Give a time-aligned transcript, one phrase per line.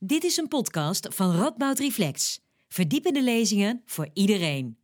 [0.00, 2.40] Dit is een podcast van Radboud Reflex.
[2.68, 4.78] Verdiepende lezingen voor iedereen.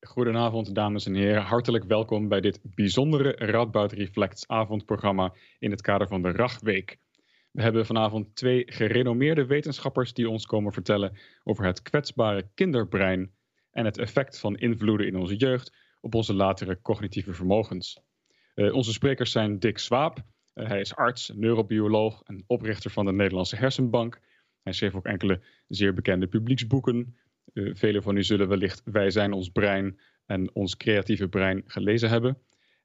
[0.00, 1.42] Goedenavond, dames en heren.
[1.42, 6.98] Hartelijk welkom bij dit bijzondere Radboud Reflects avondprogramma in het kader van de Ragweek.
[7.50, 13.34] We hebben vanavond twee gerenommeerde wetenschappers die ons komen vertellen over het kwetsbare kinderbrein
[13.70, 18.00] en het effect van invloeden in onze jeugd op onze latere cognitieve vermogens.
[18.54, 20.24] Uh, onze sprekers zijn Dick Swaap,
[20.54, 24.20] hij is arts, neurobioloog en oprichter van de Nederlandse Hersenbank.
[24.62, 27.16] Hij schreef ook enkele zeer bekende publieksboeken.
[27.52, 32.08] Uh, velen van u zullen wellicht Wij zijn ons brein en ons creatieve brein gelezen
[32.08, 32.38] hebben.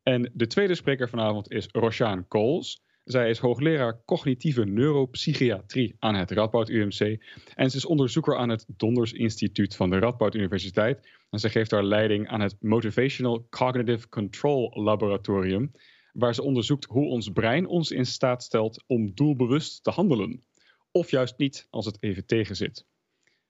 [0.03, 2.81] En de tweede spreker vanavond is Roshaan Kools.
[3.03, 7.23] Zij is hoogleraar cognitieve neuropsychiatrie aan het Radboud UMC.
[7.55, 11.07] En ze is onderzoeker aan het Donders Instituut van de Radboud Universiteit.
[11.29, 15.71] En ze geeft daar leiding aan het Motivational Cognitive Control Laboratorium
[16.13, 20.44] waar ze onderzoekt hoe ons brein ons in staat stelt om doelbewust te handelen.
[20.91, 22.85] Of juist niet als het even tegenzit.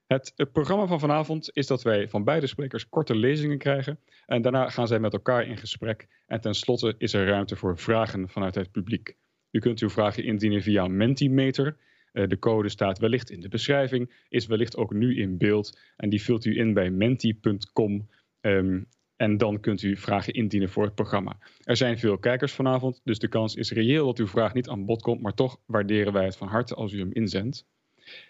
[0.08, 4.00] Het, het programma van vanavond is dat wij van beide sprekers korte lezingen krijgen.
[4.26, 6.08] En daarna gaan zij met elkaar in gesprek.
[6.28, 9.18] En tenslotte is er ruimte voor vragen vanuit het publiek.
[9.52, 11.78] U kunt uw vragen indienen via Mentimeter.
[12.12, 15.80] Eh, de code staat wellicht in de beschrijving, is wellicht ook nu in beeld.
[15.96, 18.10] En die vult u in bij menti.com.
[19.20, 21.38] en dan kunt u vragen indienen voor het programma.
[21.64, 24.86] Er zijn veel kijkers vanavond, dus de kans is reëel dat uw vraag niet aan
[24.86, 27.66] bod komt, maar toch waarderen wij het van harte als u hem inzendt.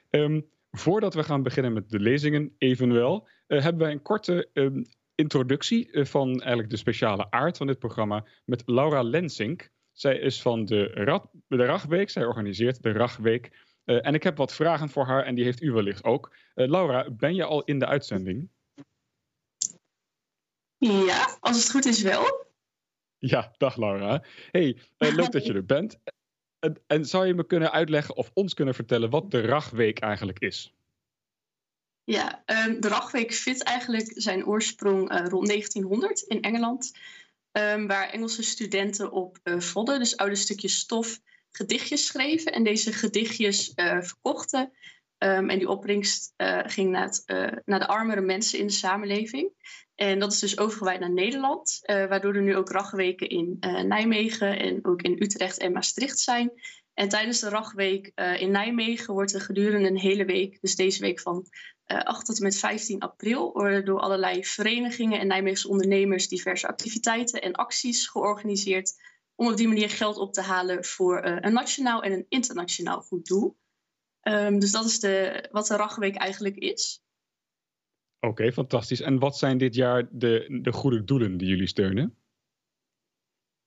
[0.10, 4.86] Um, voordat we gaan beginnen met de lezingen, evenwel, uh, hebben wij een korte um,
[5.16, 9.70] introductie uh, van eigenlijk de speciale aard van dit programma met Laura Lensink.
[9.92, 13.52] Zij is van de, Rad, Ragweek, zij organiseert de Ragweek.
[13.86, 16.36] Uh, en ik heb wat vragen voor haar en die heeft u wellicht ook.
[16.54, 18.50] Laura, ben je al in de uitzending?
[20.80, 22.48] Ja, als het goed is wel.
[23.18, 24.24] Ja, dag Laura.
[24.52, 26.00] Hey, uh, leuk dat je er bent.
[26.60, 30.40] En, en, zou je me kunnen uitleggen of ons kunnen vertellen wat de Ragweek eigenlijk
[30.40, 30.74] is?
[32.04, 36.98] Ja, um, de Ragweek vindt eigenlijk zijn oorsprong uh, rond 1900 in Engeland.
[37.52, 41.20] Um, waar Engelse studenten op uh, vodden, dus oude stukjes stof,
[41.52, 42.52] gedichtjes schreven.
[42.52, 44.72] En deze gedichtjes verkochten.
[45.24, 46.34] Um, en die opbrengst
[46.66, 47.24] ging naar, het,
[47.66, 49.52] naar de armere mensen in de samenleving.
[49.96, 54.60] En dat is dus overgewaaid naar Nederland, uh, waardoor er nu ook ragweken in Nijmegen
[54.60, 56.52] en ook in Utrecht en Maastricht zijn.
[56.94, 61.20] En tijdens de ragweek in Nijmegen wordt er gedurende een hele week, dus deze week
[61.20, 61.46] van
[61.86, 63.54] 8 tot en met 15 april,
[63.84, 68.94] door allerlei verenigingen en Nijmeegse ondernemers diverse activiteiten en acties georganiseerd
[69.36, 73.26] om op die manier geld op te halen voor een nationaal en een internationaal goed
[73.26, 73.58] doel.
[74.30, 77.04] Um, dus dat is de, wat de ragweek eigenlijk is.
[78.20, 79.02] Oké, okay, fantastisch.
[79.02, 82.18] En wat zijn dit jaar de, de goede doelen die jullie steunen?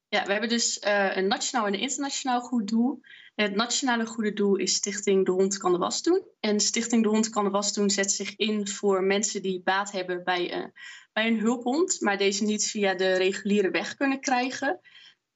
[0.08, 3.00] Ja, we hebben dus uh, een nationaal en een internationaal goed doel.
[3.34, 6.22] Het nationale goede doel is Stichting De Hond kan de was doen.
[6.40, 9.92] En Stichting De Hond kan de was doen zet zich in voor mensen die baat
[9.92, 10.66] hebben bij, uh,
[11.12, 14.80] bij een hulphond, maar deze niet via de reguliere weg kunnen krijgen.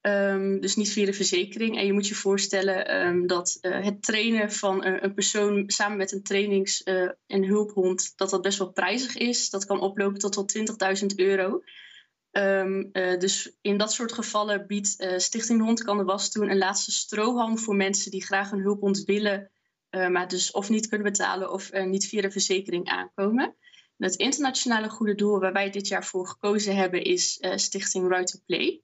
[0.07, 1.79] Um, dus niet via de verzekering.
[1.79, 5.97] En je moet je voorstellen um, dat uh, het trainen van een, een, persoon samen
[5.97, 9.51] met een trainings- uh, en hulphond, dat dat best wel prijzig is.
[9.51, 10.47] Dat kan oplopen tot wel
[11.01, 11.63] 20.000 euro.
[12.31, 16.59] Um, uh, dus in dat soort gevallen biedt Stichting Hond kan de was doen een
[16.59, 19.51] laatste strohalm voor mensen die graag een hulphond willen,
[19.91, 23.45] maar dus of niet kunnen betalen of niet via de verzekering aankomen.
[23.97, 28.27] En het internationale goede doel waar wij dit jaar voor gekozen hebben is Stichting Right
[28.27, 28.83] to Play.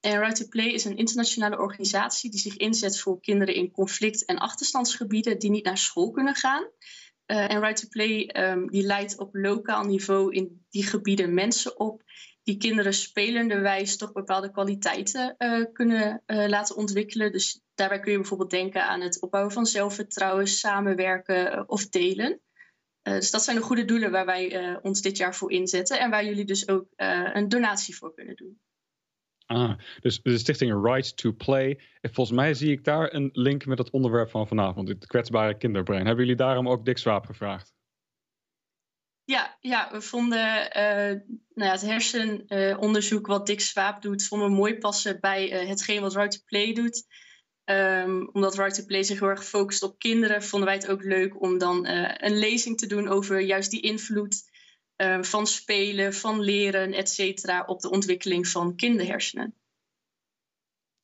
[0.00, 4.24] En Right to Play is een internationale organisatie die zich inzet voor kinderen in conflict-
[4.24, 6.62] en achterstandsgebieden die niet naar school kunnen gaan.
[6.62, 11.78] Uh, en Right to Play um, die leidt op lokaal niveau in die gebieden mensen
[11.78, 12.02] op
[12.42, 17.32] die kinderen spelenderwijs toch bepaalde kwaliteiten uh, kunnen uh, laten ontwikkelen.
[17.32, 22.40] Dus daarbij kun je bijvoorbeeld denken aan het opbouwen van zelfvertrouwen, samenwerken of delen.
[23.02, 26.24] dus dat zijn de goede doelen waar wij ons dit jaar voor inzetten en waar
[26.24, 28.60] jullie dus ook een donatie voor kunnen doen.
[29.48, 31.80] Ah, dus de stichting Right to Play.
[32.02, 36.06] Volgens mij zie ik daar een link met het onderwerp van vanavond, het kwetsbare kinderbrein.
[36.06, 37.72] Hebben jullie daarom ook Dick Swaap gevraagd?
[39.24, 41.20] Ja, ja we vonden uh,
[41.54, 45.68] nou ja, het hersenonderzoek uh, wat Dick Swaap doet, vonden we mooi passen bij uh,
[45.68, 47.06] hetgeen wat Right to Play doet.
[47.64, 51.02] Um, omdat Right to Play zich heel erg focust op kinderen, vonden wij het ook
[51.02, 54.42] leuk om dan een lezing te doen over juist die invloed
[55.02, 59.54] uh, van spelen, van leren, et cetera, op de ontwikkeling van kinderhersenen.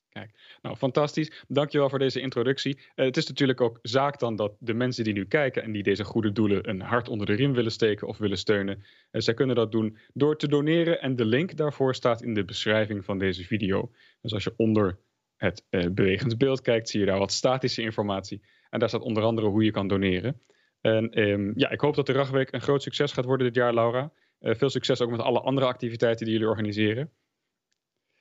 [0.08, 1.44] Kijk, nou fantastisch.
[1.49, 2.76] Dankjewel voor deze introductie.
[2.76, 5.82] Uh, het is natuurlijk ook zaak dan dat de mensen die nu kijken en die
[5.82, 9.35] deze goede doelen een hart onder de riem willen steken of willen steunen, uh, zij
[9.35, 13.19] kunnen dat doen door te doneren en de link daarvoor staat in de beschrijving van
[13.19, 13.90] deze video.
[14.20, 14.99] Dus als je onder
[15.37, 18.43] het uh, bewegend beeld kijkt, zie je daar wat statische informatie.
[18.70, 20.40] En daar staat onder andere hoe je kan doneren.
[20.84, 23.75] En ehm, ja, ik hoop dat de Ragweek een groot succes gaat worden dit jaar,
[23.75, 24.12] Laura.
[24.40, 27.12] veel succes ook met alle andere activiteiten die jullie organiseren.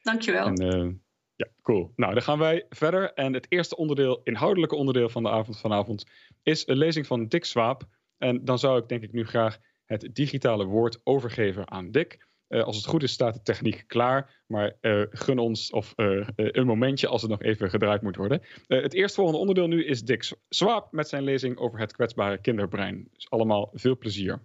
[0.01, 0.45] Dankjewel.
[0.45, 1.03] En,
[1.35, 1.93] ja, cool.
[1.95, 3.13] Nou, dan gaan wij verder.
[3.13, 6.05] En het eerste onderdeel, inhoudelijke onderdeel van de avond vanavond,
[6.43, 7.83] is een lezing van Dick Swaap.
[8.17, 12.27] En dan zou ik denk ik nu graag het digitale woord overgeven aan Dick.
[12.53, 14.43] Uh, als het goed is, staat de techniek klaar.
[14.47, 18.41] Maar uh, gun ons of, uh, een momentje als het nog even gedraaid moet worden.
[18.67, 23.07] het eerstvolgende onderdeel nu is Dick Swaap met zijn lezing over het kwetsbare kinderbrein.
[23.13, 24.41] Dus allemaal veel plezier.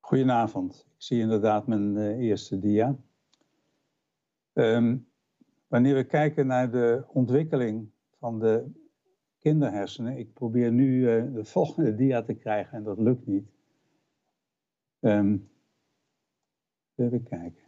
[0.00, 0.86] Goedenavond.
[0.88, 2.96] Ik zie inderdaad mijn eerste dia.
[4.52, 5.08] Um,
[5.66, 8.70] wanneer we kijken naar de ontwikkeling van de
[9.38, 10.16] kinderhersenen.
[10.16, 11.02] Ik probeer nu
[11.32, 13.57] de volgende dia te krijgen en dat lukt niet.
[15.00, 15.50] Um,
[16.94, 17.64] even kijken.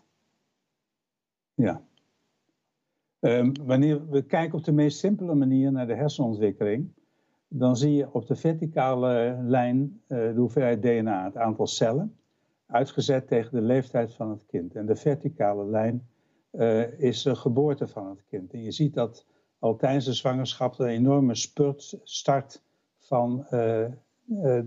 [1.55, 1.83] Ja.
[3.21, 6.93] Um, wanneer we kijken op de meest simpele manier naar de hersenontwikkeling,
[7.49, 12.17] dan zie je op de verticale lijn uh, de hoeveelheid DNA, het aantal cellen,
[12.67, 14.75] uitgezet tegen de leeftijd van het kind.
[14.75, 16.09] En de verticale lijn
[16.53, 18.53] uh, is de geboorte van het kind.
[18.53, 19.27] En je ziet dat
[19.59, 22.63] al tijdens de zwangerschap een enorme spurt start
[22.99, 23.87] van uh,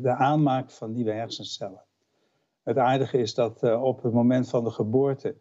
[0.01, 1.83] de aanmaak van nieuwe hersencellen.
[2.63, 5.35] Het aardige is dat uh, op het moment van de geboorte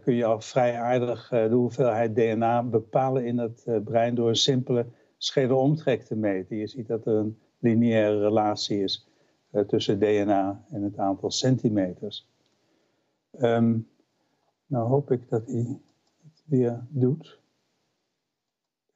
[0.00, 4.86] kun je al vrij aardig de hoeveelheid DNA bepalen in het brein door een simpele
[5.16, 6.56] schedelomtrek te meten.
[6.56, 9.08] Je ziet dat er een lineaire relatie is
[9.66, 12.28] tussen DNA en het aantal centimeters.
[13.40, 13.88] Um,
[14.66, 15.80] nou hoop ik dat hij
[16.22, 17.40] het weer doet.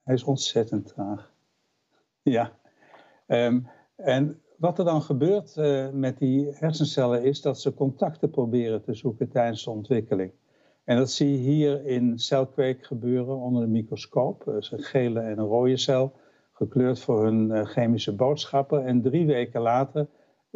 [0.03, 1.33] Hij is ontzettend traag.
[2.23, 2.53] Ja.
[3.27, 8.83] Um, en wat er dan gebeurt uh, met die hersencellen is dat ze contacten proberen
[8.83, 10.33] te zoeken tijdens de ontwikkeling.
[10.85, 14.45] En dat zie je hier in celkweek gebeuren onder de microscoop.
[14.45, 16.13] Dat is een gele en een rode cel,
[16.53, 18.85] gekleurd voor hun uh, chemische boodschappen.
[18.85, 20.07] En drie weken later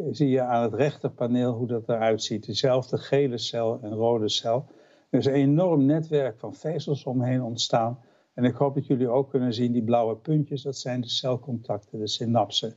[0.09, 2.45] zie je aan het rechterpaneel hoe dat eruit ziet.
[2.45, 4.65] Dezelfde gele cel en rode cel.
[5.09, 7.99] Er is een enorm netwerk van vezels omheen ontstaan.
[8.33, 11.99] En ik hoop dat jullie ook kunnen zien, die blauwe puntjes, dat zijn de celcontacten,
[11.99, 12.73] de synapsen.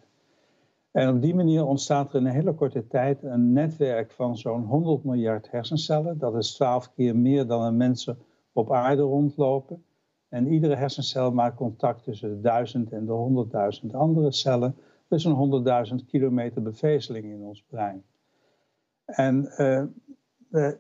[0.95, 4.65] En op die manier ontstaat er in een hele korte tijd een netwerk van zo'n
[4.65, 6.19] 100 miljard hersencellen.
[6.19, 8.19] Dat is 12 keer meer dan een mensen
[8.53, 9.85] op aarde rondlopen.
[10.29, 14.77] En iedere hersencel maakt contact tussen de 1000 en de 100.000 andere cellen.
[15.09, 18.05] Dus een 100.000 kilometer bevezeling in ons brein.
[19.05, 19.83] En uh,
[20.51, 20.73] uh,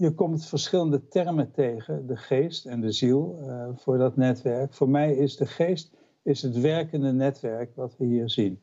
[0.00, 4.74] je komt verschillende termen tegen, de geest en de ziel, uh, voor dat netwerk.
[4.74, 8.60] Voor mij is de geest is het werkende netwerk wat we hier zien.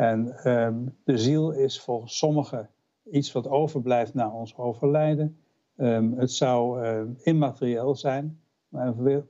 [0.00, 2.70] En um, de ziel is volgens sommigen
[3.10, 5.36] iets wat overblijft na ons overlijden.
[5.76, 9.24] Um, het zou uh, immaterieel zijn, maar weer,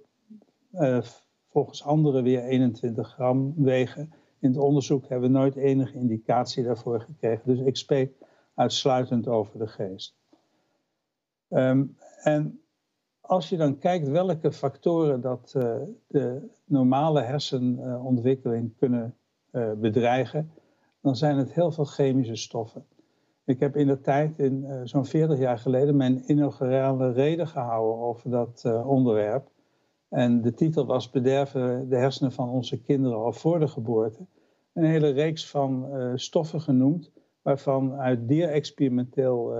[1.49, 4.13] volgens anderen weer 21 gram wegen.
[4.39, 7.43] In het onderzoek hebben we nooit enige indicatie daarvoor gekregen.
[7.47, 8.13] Dus ik spreek
[8.55, 10.15] uitsluitend over de geest.
[12.23, 12.61] En
[13.21, 15.75] als je dan kijkt welke factoren dat uh,
[16.07, 19.15] de normale hersenontwikkeling kunnen
[19.53, 20.51] uh, bedreigen,
[21.01, 22.85] dan zijn het heel veel chemische stoffen.
[23.45, 27.99] Ik heb in de tijd, in, uh, zo'n 40 jaar geleden, mijn inaugurale reden gehouden
[27.99, 29.51] over dat onderwerp.
[30.09, 34.27] En de titel was Bederven de hersenen van onze kinderen al voor de geboorte.
[34.73, 37.11] Een hele reeks van stoffen genoemd,
[37.43, 39.55] waarvan uit dierexperimenteel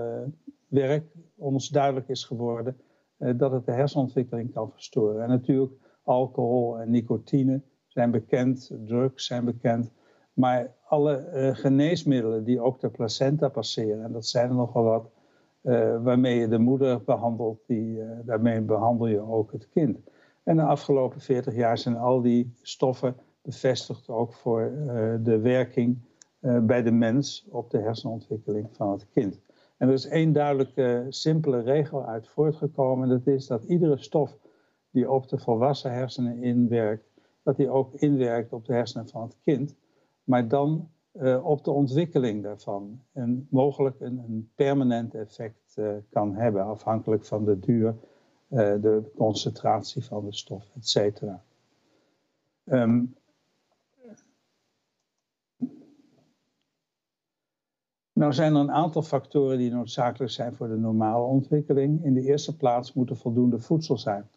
[0.67, 1.05] werk
[1.37, 2.77] ons duidelijk is geworden
[3.17, 5.23] dat het de hersenontwikkeling kan verstoren.
[5.23, 5.73] En natuurlijk
[6.03, 9.91] alcohol en nicotine zijn bekend, drugs zijn bekend.
[10.33, 15.09] Maar alle uh, geneesmiddelen die ook de placenta passeren, en dat zijn er nogal wat,
[15.63, 19.99] uh, waarmee je de moeder behandelt, die, daarmee behandel je ook het kind.
[20.43, 24.71] En de afgelopen 40 jaar zijn al die stoffen bevestigd ook voor
[25.23, 25.97] de werking
[26.61, 29.41] bij de mens op de hersenontwikkeling van het kind.
[29.77, 33.09] En er is één duidelijke, simpele regel uit voortgekomen.
[33.09, 34.37] Dat is dat iedere stof
[34.91, 37.03] die op de volwassen hersenen inwerkt,
[37.43, 39.75] dat die ook inwerkt op de hersenen van het kind.
[40.23, 43.01] Maar dan uh, op de ontwikkeling daarvan.
[43.11, 47.95] En mogelijk een, een permanent effect uh, kan hebben, afhankelijk van de duur,
[48.49, 51.43] uh, de concentratie van de stof, et cetera.
[52.65, 53.15] Um,
[58.13, 62.03] Nou zijn er een aantal factoren die noodzakelijk zijn voor de normale ontwikkeling.
[62.03, 64.29] In de eerste plaats moet er voldoende voedsel zijn.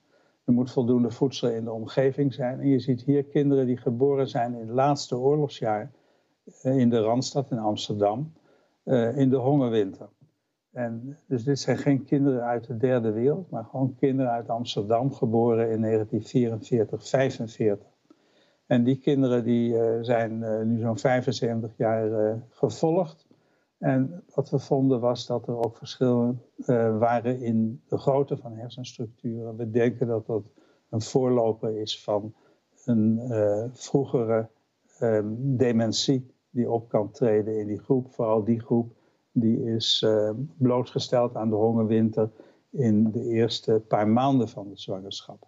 [0.44, 2.60] Er moet voldoende voedsel in de omgeving zijn.
[2.60, 5.90] En je ziet hier kinderen die geboren zijn in het laatste oorlogsjaar
[6.62, 8.32] eh, in de Randstad in Amsterdam,
[8.84, 10.08] uh, in de hongerwinter.
[10.72, 15.12] En dus dit zijn geen kinderen uit de derde wereld, maar gewoon kinderen uit Amsterdam,
[15.12, 17.86] geboren in 1944, 45.
[18.66, 23.26] En die kinderen die, zijn nu zo'n 75 jaar gevolgd.
[23.84, 26.42] En wat we vonden was dat er ook verschillen
[26.98, 29.56] waren in de grootte van hersenstructuren.
[29.56, 30.42] We denken dat dat
[30.90, 32.34] een voorloper is van
[32.84, 33.20] een
[33.72, 34.48] vroegere
[34.98, 38.12] ehm, dementie die op kan treden in die groep.
[38.12, 38.92] Vooral die groep
[39.34, 42.30] die is uh, blootgesteld aan de hongerwinter
[42.70, 45.46] in de eerste paar maanden van de zwangerschap.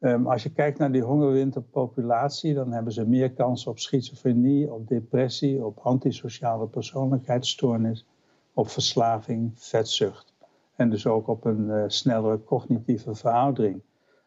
[0.00, 4.88] Um, als je kijkt naar die hongerwinterpopulatie, dan hebben ze meer kans op schizofrenie, op
[4.88, 8.06] depressie, op antisociale persoonlijkheidsstoornis,
[8.54, 10.34] op verslaving, vetzucht.
[10.76, 13.82] En dus ook op een uh, snellere cognitieve veroudering.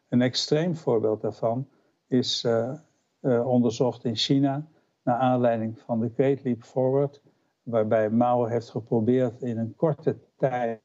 [0.08, 1.68] Een extreem voorbeeld daarvan
[2.06, 2.72] is uh,
[3.20, 4.66] uh, onderzocht in China
[5.02, 7.22] naar aanleiding van de Great Leap Forward,
[7.62, 10.80] waarbij Mao heeft geprobeerd in een korte tijd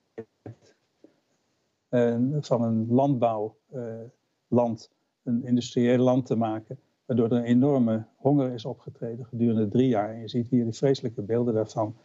[2.39, 2.85] van een
[4.49, 9.87] landbouwland een industrieel land te maken, waardoor er een enorme honger is opgetreden gedurende drie
[9.87, 10.13] jaar.
[10.13, 11.95] En je ziet hier de vreselijke beelden daarvan.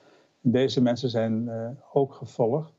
[0.40, 2.72] Deze mensen zijn uh, ook gevolgd,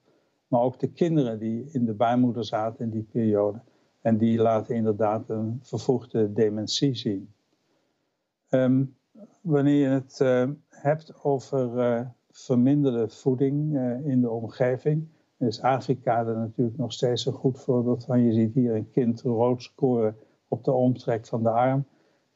[0.47, 3.61] maar ook de kinderen die in de baarmoeder zaten in die periode.
[4.01, 7.33] En die laten inderdaad een vervoegde dementie zien.
[8.49, 8.95] Um,
[9.41, 15.07] wanneer je het uh, hebt over uh, verminderde voeding in de omgeving,
[15.45, 18.21] is Afrika er natuurlijk nog steeds een goed voorbeeld van.
[18.21, 21.85] Je ziet hier een kind rood scoren op de omtrek van de arm.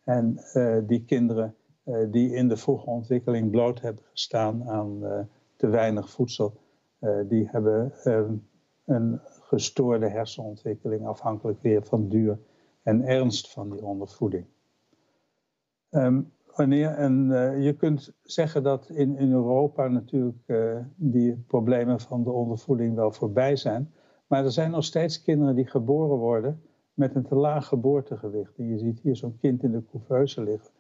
[0.04, 0.40] En
[0.88, 1.56] die kinderen
[2.12, 6.54] die in de vroege ontwikkeling bloot hebben gestaan aan te weinig voedsel,
[7.28, 8.48] die hebben um,
[8.86, 12.40] een gestoorde hersenontwikkeling afhankelijk weer van duur
[12.84, 14.46] en ernst van die ondervoeding.
[15.90, 22.00] Um, wanneer en uh, je kunt zeggen dat in, in Europa natuurlijk uh, die problemen
[22.00, 23.92] van de ondervoeding wel voorbij zijn.
[24.28, 26.62] Maar er zijn nog steeds kinderen die geboren worden
[26.94, 28.58] met een te laag geboortegewicht.
[28.58, 30.72] En je ziet hier zo'n kind in de couveuse liggen.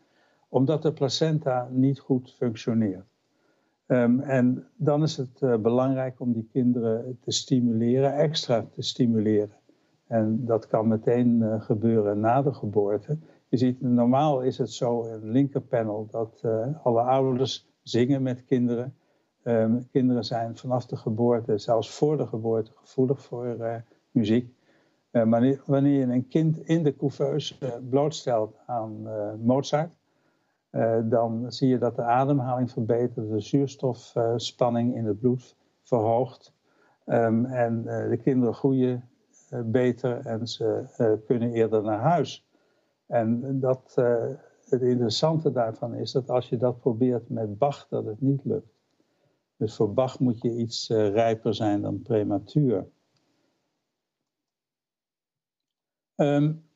[0.49, 3.05] Omdat de placenta niet goed functioneert.
[3.88, 9.57] Um, en dan is het uh, belangrijk om die kinderen te stimuleren, extra te stimuleren.
[10.07, 13.17] En dat kan meteen gebeuren na de geboorte.
[13.50, 18.46] Je ziet, normaal is het zo in het linkerpanel dat uh, alle ouders zingen met
[18.46, 18.96] kinderen.
[19.44, 23.75] Um, kinderen zijn vanaf de geboorte, zelfs voor de geboorte, gevoelig voor uh,
[24.12, 24.53] muziek.
[25.12, 27.56] Uh, maar wanneer je een kind in de couveuse
[27.89, 29.08] blootstelt aan
[29.44, 29.89] Mozart,
[31.03, 36.53] dan zie je dat de ademhaling verbetert, de zuurstofspanning in het bloed verhoogt.
[37.06, 39.10] Um, en de kinderen groeien
[39.65, 42.49] beter en ze kunnen eerder naar huis.
[43.09, 44.25] En dat, uh,
[44.65, 48.77] het interessante daarvan is dat als je dat probeert met Bach, dat het niet lukt.
[49.57, 52.87] Dus voor Bach moet je iets uh, rijper zijn dan prematuur.
[56.15, 56.67] Um,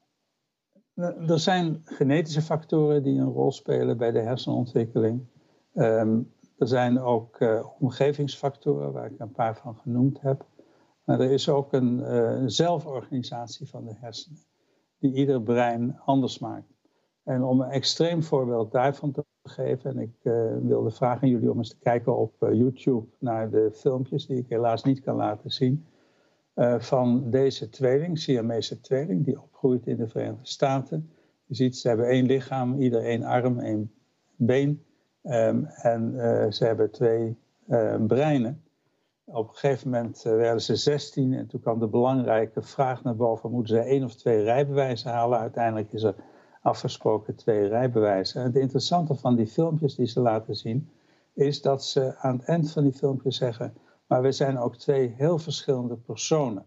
[1.27, 5.25] er zijn genetische factoren die een rol spelen bij de hersenontwikkeling.
[5.73, 10.45] Um, er zijn ook uh, omgevingsfactoren, waar ik een paar van genoemd heb.
[11.03, 14.39] Maar er is ook een zelforganisatie van de hersenen
[15.03, 16.67] die ieder brein anders maakt.
[17.23, 21.57] En om een extreem voorbeeld daarvan te geven, en ik uh, wilde vragen jullie om
[21.57, 25.51] eens te kijken op uh, YouTube naar de filmpjes die ik helaas niet kan laten
[25.51, 25.85] zien,
[26.55, 31.09] uh, van deze tweeling, Siamese tweeling, die opgroeit in de Verenigde Staten.
[31.45, 33.91] Je ziet, ze hebben één lichaam, ieder één arm, één
[34.35, 34.83] been.
[35.23, 36.13] Um, en
[36.53, 37.37] ze hebben twee
[38.07, 38.62] breinen.
[39.25, 43.15] Op een gegeven moment eh, werden ze 16 en toen kwam de belangrijke vraag naar
[43.15, 45.39] boven: moeten ze één of twee rijbewijzen halen?
[45.39, 46.15] Uiteindelijk is er
[46.61, 48.41] afgesproken twee rijbewijzen.
[48.41, 50.89] En het interessante van die filmpjes die ze laten zien,
[51.33, 53.73] is dat ze aan het eind van die filmpjes zeggen:
[54.07, 56.65] maar we zijn ook twee heel verschillende personen.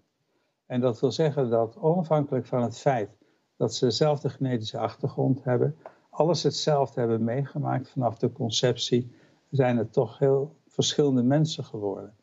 [0.67, 3.11] En dat wil zeggen dat onafhankelijk van het feit
[3.57, 5.77] dat ze dezelfde genetische achtergrond hebben,
[6.11, 9.15] alles hetzelfde hebben meegemaakt vanaf de conceptie,
[9.51, 12.15] zijn het toch heel verschillende mensen geworden.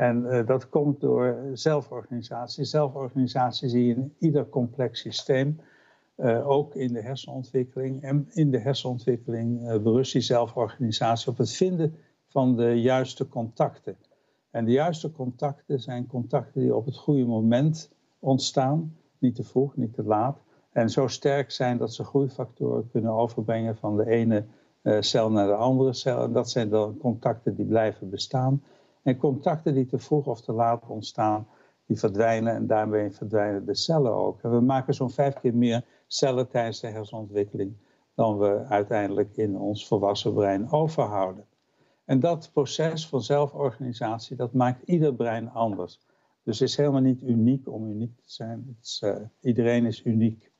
[0.00, 2.64] En uh, dat komt door zelforganisatie.
[2.64, 5.60] Zelforganisatie zie je in ieder complex systeem,
[6.16, 8.02] uh, ook in de hersenontwikkeling.
[8.02, 11.94] En in de hersenontwikkeling uh, berust die zelforganisatie op het vinden
[12.28, 13.96] van de juiste contacten.
[14.50, 19.76] En de juiste contacten zijn contacten die op het goede moment ontstaan, niet te vroeg,
[19.76, 20.38] niet te laat.
[20.72, 24.44] En zo sterk zijn dat ze groeifactoren kunnen overbrengen van de ene
[25.00, 26.22] cel naar de andere cel.
[26.22, 28.62] En dat zijn dan contacten die blijven bestaan.
[29.02, 31.46] En contacten die te vroeg of te laat ontstaan,
[31.86, 34.40] die verdwijnen en daarmee verdwijnen de cellen ook.
[34.40, 37.76] We maken zo'n vijf keer meer cellen tijdens de hersenontwikkeling
[38.14, 41.44] dan we uiteindelijk in ons volwassen brein overhouden.
[42.04, 46.00] En dat proces van zelforganisatie, dat maakt ieder brein anders.
[46.42, 48.76] Dus het is helemaal niet uniek om uniek te zijn.
[48.82, 50.50] Is, uh, iedereen is uniek.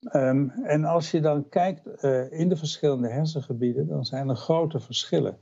[0.00, 4.80] Ehm, en als je dan kijkt uh, in de verschillende hersengebieden, dan zijn er grote
[4.80, 5.38] verschillen.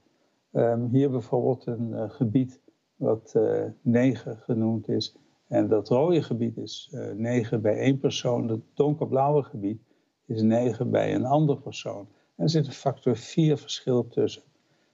[0.53, 2.61] Um, hier bijvoorbeeld een uh, gebied
[2.97, 5.17] wat uh, 9 genoemd is.
[5.47, 8.49] En dat rode gebied is 9 bij één persoon.
[8.49, 9.81] Het donkerblauwe gebied
[10.27, 12.09] is 9 bij een andere persoon.
[12.37, 14.43] En er zit een factor 4 verschil tussen.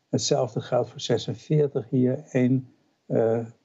[0.09, 2.25] Hetzelfde geldt voor 46 hier.
[2.31, 2.69] één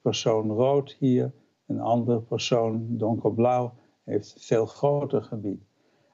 [0.02, 1.32] persoon rood hier,
[1.68, 5.62] een andere persoon donkerblauw heeft een veel groter gebied.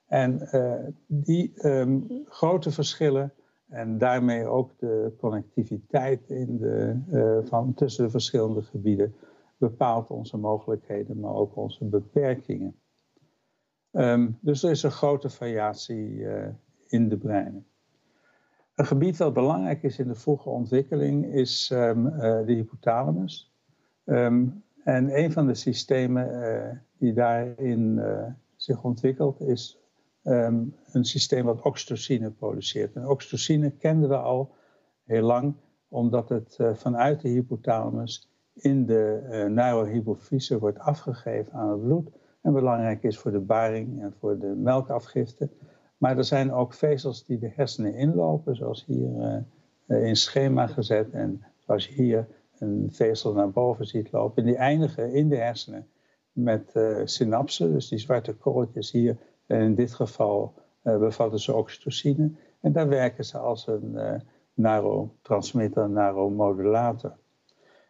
[0.07, 0.73] En uh,
[1.07, 3.33] die um, grote verschillen
[3.75, 9.15] en daarmee ook de connectiviteit in de, uh, van, tussen de verschillende gebieden
[9.57, 12.75] bepaalt onze mogelijkheden, maar ook onze beperkingen.
[13.91, 16.47] Um, dus er is een grote variatie uh,
[16.87, 17.65] in de breinen.
[18.75, 23.53] Een gebied dat belangrijk is in de vroege ontwikkeling is um, de hypothalamus.
[24.03, 28.01] en een van de systemen die daarin
[28.55, 29.84] zich ontwikkelt is
[30.25, 32.95] um, een systeem wat oxytocine produceert.
[32.95, 34.55] En oxytocine kenden we al
[35.03, 35.55] heel lang,
[35.87, 42.09] omdat het uh, vanuit de hypothalamus in de uh, neurohypofyse wordt afgegeven aan het bloed.
[42.41, 45.49] En belangrijk is voor de baring en voor de melkafgifte.
[45.97, 49.43] Maar er zijn ook vezels die de hersenen inlopen, zoals hier
[49.87, 51.11] uh, in schema gezet.
[51.11, 52.27] En zoals je hier
[52.59, 54.43] een vezel naar boven ziet lopen.
[54.43, 55.87] En die eindigen in de hersenen
[56.31, 59.17] met synapsen, dus die zwarte korreltjes hier
[59.47, 62.31] en in dit geval uh, bevatten ze oxytocine.
[62.61, 64.13] En daar werken ze als een uh,
[64.53, 67.17] neurotransmitter, neuromodulator.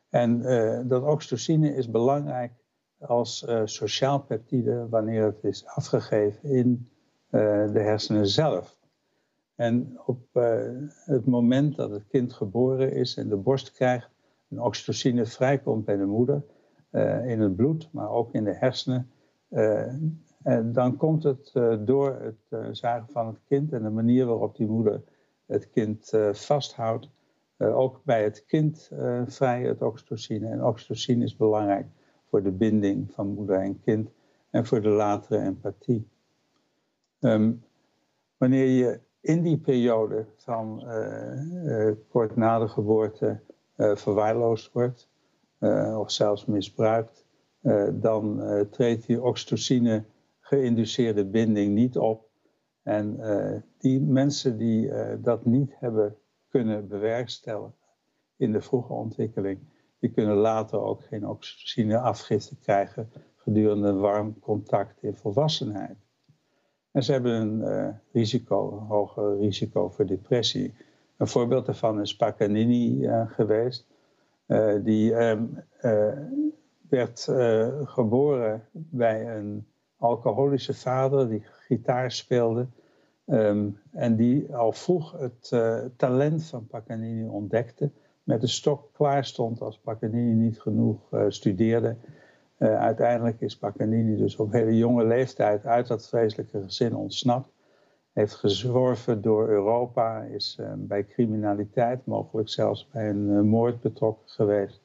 [0.09, 2.51] En uh, dat oxytocine is belangrijk
[2.99, 6.89] als sociaal peptide wanneer het is afgegeven in
[7.29, 8.77] de hersenen zelf.
[9.55, 10.19] En op
[11.05, 14.09] het moment dat het kind geboren is en de borst krijgt,
[14.49, 16.43] en oxytocine vrijkomt bij de moeder,
[17.25, 19.11] in het bloed, maar ook in de hersenen,
[20.45, 24.25] en dan komt het uh, door het uh, zagen van het kind en de manier
[24.25, 25.01] waarop die moeder
[25.45, 27.09] het kind uh, vasthoudt,
[27.57, 28.91] ook bij het kind
[29.25, 30.47] vrij het oxytocine.
[30.47, 31.87] En oxytocine is belangrijk
[32.29, 34.09] voor de binding van moeder en kind
[34.49, 36.07] en voor de latere empathie.
[37.19, 37.63] Um,
[38.37, 40.83] wanneer je in die periode van
[42.09, 43.39] kort na de geboorte
[43.77, 45.09] verwaarloosd wordt
[45.97, 47.25] of zelfs misbruikt,
[47.91, 48.41] dan
[48.71, 50.03] treedt die oxytocine
[50.45, 52.29] geïnduceerde binding niet op.
[52.83, 56.15] En uh, die mensen die uh, dat niet hebben
[56.47, 57.73] kunnen bewerkstelligen
[58.37, 59.59] in de vroege ontwikkeling,
[59.99, 65.97] die kunnen later ook geen oxytocine afgifte krijgen gedurende warm contact in volwassenheid.
[66.91, 70.73] En ze hebben een uh, risico, een hoger risico voor depressie.
[71.17, 73.87] Een voorbeeld daarvan is Paganini geweest.
[74.83, 75.45] die ehm,
[76.89, 77.29] werd
[77.85, 79.65] geboren bij een
[79.97, 82.67] alcoholische vader die gitaar speelde.
[83.27, 87.91] Um, en die al vroeg het uh, talent van Paganini ontdekte.
[88.23, 91.95] Met de stok klaar stond als Paganini niet genoeg uh, studeerde.
[92.57, 97.53] Uh, uiteindelijk is Paganini dus op hele jonge leeftijd uit dat vreselijke gezin ontsnapt.
[98.13, 104.81] Heeft gezworven door Europa, is bij criminaliteit, mogelijk zelfs bij een moord betrokken geweest.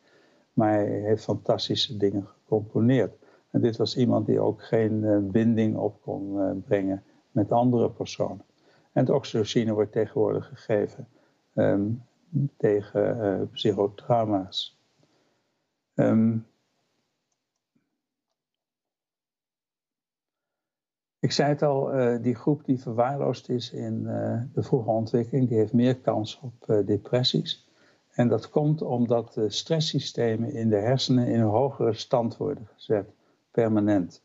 [0.52, 3.19] Maar hij heeft fantastische dingen gecomponeerd.
[3.50, 7.90] En dit was iemand die ook geen uh, binding op kon uh, brengen met andere
[7.90, 8.44] personen.
[8.92, 11.08] En het oxytocine wordt tegenwoordig gegeven
[11.54, 12.02] um,
[12.56, 14.78] tegen uh, psychotrauma's.
[15.94, 16.46] Um,
[21.18, 21.90] ik zei het al,
[22.22, 24.02] die groep die verwaarloosd is in
[24.52, 27.68] de vroege ontwikkeling, die heeft meer kans op depressies.
[28.10, 33.12] En dat komt omdat de stresssystemen in de hersenen in een hogere stand worden gezet
[33.50, 34.22] permanent.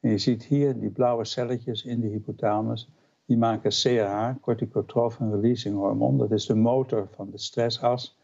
[0.00, 2.90] En je ziet hier die blauwe celletjes in de hypothalamus,
[3.26, 6.18] die maken CRH, corticotrophin releasing hormoon.
[6.18, 8.18] Dat is de motor van de stressas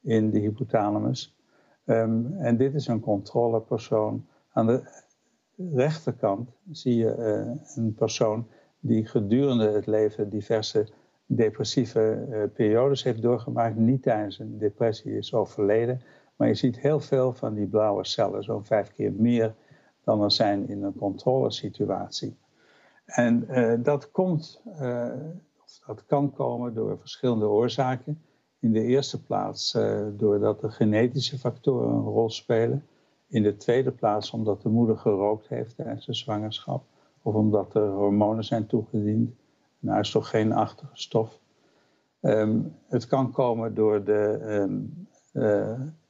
[0.00, 1.36] in de hypothalamus.
[1.84, 4.26] Um, en dit is een controlepersoon.
[4.52, 4.82] Aan de
[5.74, 8.46] rechterkant zie je uh, een persoon
[8.80, 10.88] die gedurende het leven diverse
[11.26, 13.76] depressieve uh, periodes heeft doorgemaakt.
[13.76, 16.00] Niet tijdens een depressie is overleden.
[16.36, 19.54] Maar je ziet heel veel van die blauwe cellen, zo'n vijf keer meer
[20.08, 22.36] dan er zijn in een controlesituatie.
[23.04, 25.12] En uh, dat komt, uh,
[25.62, 28.22] of dat kan komen door verschillende oorzaken.
[28.58, 32.86] In de eerste plaats uh, doordat de genetische factoren een rol spelen.
[33.28, 36.84] In de tweede plaats omdat de moeder gerookt heeft tijdens de zwangerschap.
[37.22, 39.30] Of omdat er hormonen zijn toegediend.
[39.82, 41.38] Een oestrogeenachtige stof.
[42.20, 45.08] Um, het kan komen door de um,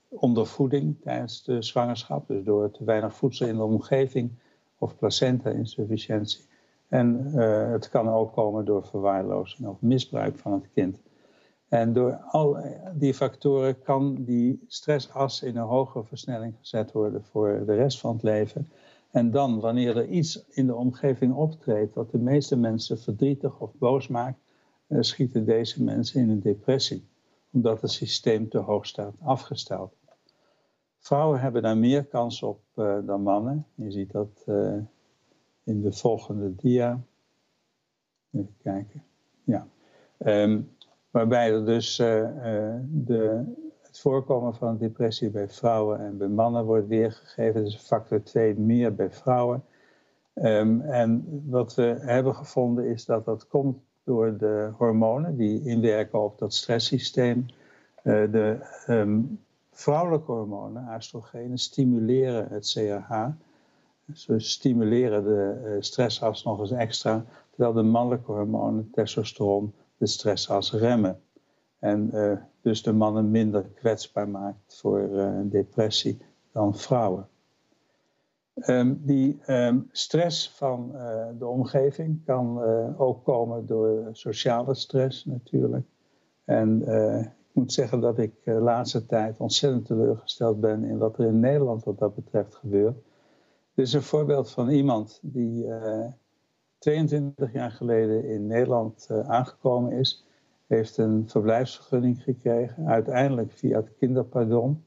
[0.08, 4.30] ondervoeding tijdens de zwangerschap, dus door te weinig voedsel in de omgeving
[4.78, 6.46] of placenta-insufficiëntie.
[6.88, 7.32] En
[7.72, 11.00] het kan ook komen door verwaarlozing of misbruik van het kind.
[11.68, 12.56] En door al
[12.94, 18.12] die factoren kan die stressas in een hogere versnelling gezet worden voor de rest van
[18.12, 18.68] het leven.
[19.10, 23.70] En dan, wanneer er iets in de omgeving optreedt wat de meeste mensen verdrietig of
[23.78, 24.38] boos maakt,
[24.86, 27.04] eh, schieten deze mensen in een depressie,
[27.52, 29.96] omdat het systeem te hoog staat afgesteld.
[30.98, 33.66] Vrouwen hebben daar meer kans op uh, dan mannen.
[33.74, 34.74] Je ziet dat uh,
[35.64, 37.00] in de volgende dia.
[38.32, 39.04] Even kijken.
[39.44, 39.66] Ja.
[40.18, 40.76] Um,
[41.10, 42.28] waarbij er dus uh,
[42.84, 43.44] de,
[43.82, 47.64] het voorkomen van depressie bij vrouwen en bij mannen wordt weergegeven.
[47.64, 49.64] Dus factor 2 meer bij vrouwen.
[50.34, 53.78] Um, en wat we hebben gevonden is dat dat komt
[54.08, 57.46] door de hormonen die inwerken op dat stresssysteem.
[58.04, 59.40] Uh, de um,
[59.72, 63.26] vrouwelijke hormonen, oestrogenen, stimuleren het CRH.
[64.14, 70.72] Ze stimuleren de uh, stressas nog eens extra, terwijl de mannelijke hormonen, testosteron, de stressas
[70.72, 71.20] remmen.
[71.78, 75.08] En uh, dus de mannen minder kwetsbaar maakt voor
[75.44, 76.18] depressie
[76.52, 77.28] dan vrouwen.
[78.66, 85.24] Um, die um, stress van uh, de omgeving kan uh, ook komen door sociale stress
[85.24, 85.86] natuurlijk.
[86.44, 91.18] En uh, ik moet zeggen dat ik de laatste tijd ontzettend teleurgesteld ben in wat
[91.18, 92.96] er in Nederland wat dat betreft gebeurt.
[93.74, 95.66] Dit is een voorbeeld van iemand die
[96.78, 100.26] 22 jaar geleden in Nederland aangekomen is.
[100.66, 104.84] Heeft een verblijfsvergunning gekregen, uiteindelijk via het kinderpardon.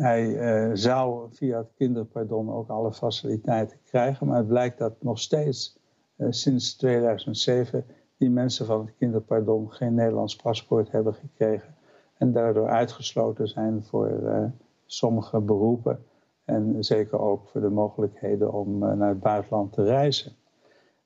[0.00, 5.18] Hij uh, zou via het kinderpardon ook alle faciliteiten krijgen, maar het blijkt dat nog
[5.18, 5.78] steeds
[6.16, 7.84] uh, sinds 2007
[8.16, 11.74] die mensen van het kinderpardon geen Nederlands paspoort hebben gekregen
[12.16, 14.44] en daardoor uitgesloten zijn voor uh,
[14.86, 16.04] sommige beroepen
[16.44, 20.32] en zeker ook voor de mogelijkheden om naar het buitenland te reizen.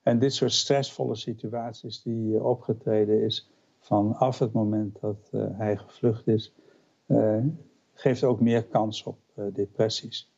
[0.02, 6.54] En dit soort stressvolle situaties die opgetreden is vanaf het moment dat hij gevlucht is,
[7.94, 10.33] geeft ook meer kans op uh, depressies.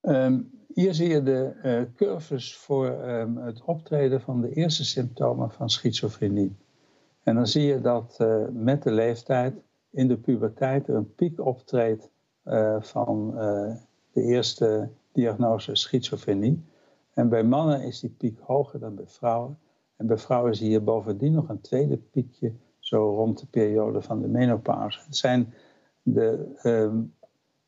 [0.00, 5.50] Um, hier zie je de uh, curves voor um, het optreden van de eerste symptomen
[5.50, 6.56] van schizofrenie.
[7.22, 9.54] En dan zie je dat uh, met de leeftijd
[9.90, 12.12] in de puberteit er een piek optreedt
[12.80, 13.30] van
[14.12, 16.64] de eerste diagnose schizofrenie.
[17.14, 19.58] En bij mannen is die piek hoger dan bij vrouwen.
[19.96, 22.52] En bij vrouwen zie je bovendien nog een tweede piekje
[22.94, 25.00] zo rond de periode van de menopauze.
[25.04, 25.54] Het zijn
[26.02, 27.14] de, um,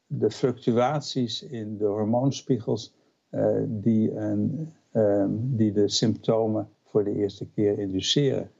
[0.06, 2.94] de fluctuaties in de hormoonspiegels
[3.30, 8.50] uh, die, een, um, die de symptomen voor de eerste keer induceren.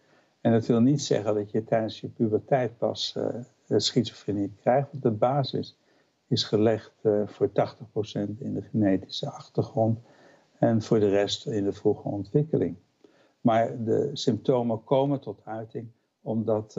[0.40, 3.26] En dat wil niet zeggen dat je tijdens je puberteit pas uh,
[3.78, 4.90] schizofrenie krijgt.
[4.90, 5.78] Want de basis
[6.28, 6.92] is gelegd
[7.26, 7.52] voor 80%
[8.38, 9.98] in de genetische achtergrond
[10.58, 12.76] en voor de rest in de vroege ontwikkeling.
[13.40, 15.88] Maar de symptomen komen tot uiting
[16.26, 16.76] omdat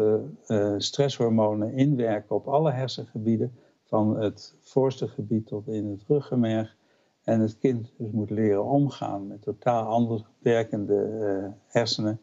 [0.48, 3.52] uh, stresshormonen inwerken op alle hersengebieden,
[3.84, 6.76] van het voorste gebied tot in het ruggenmerg.
[7.24, 12.20] En het kind dus moet leren omgaan met totaal anders werkende uh, hersenen.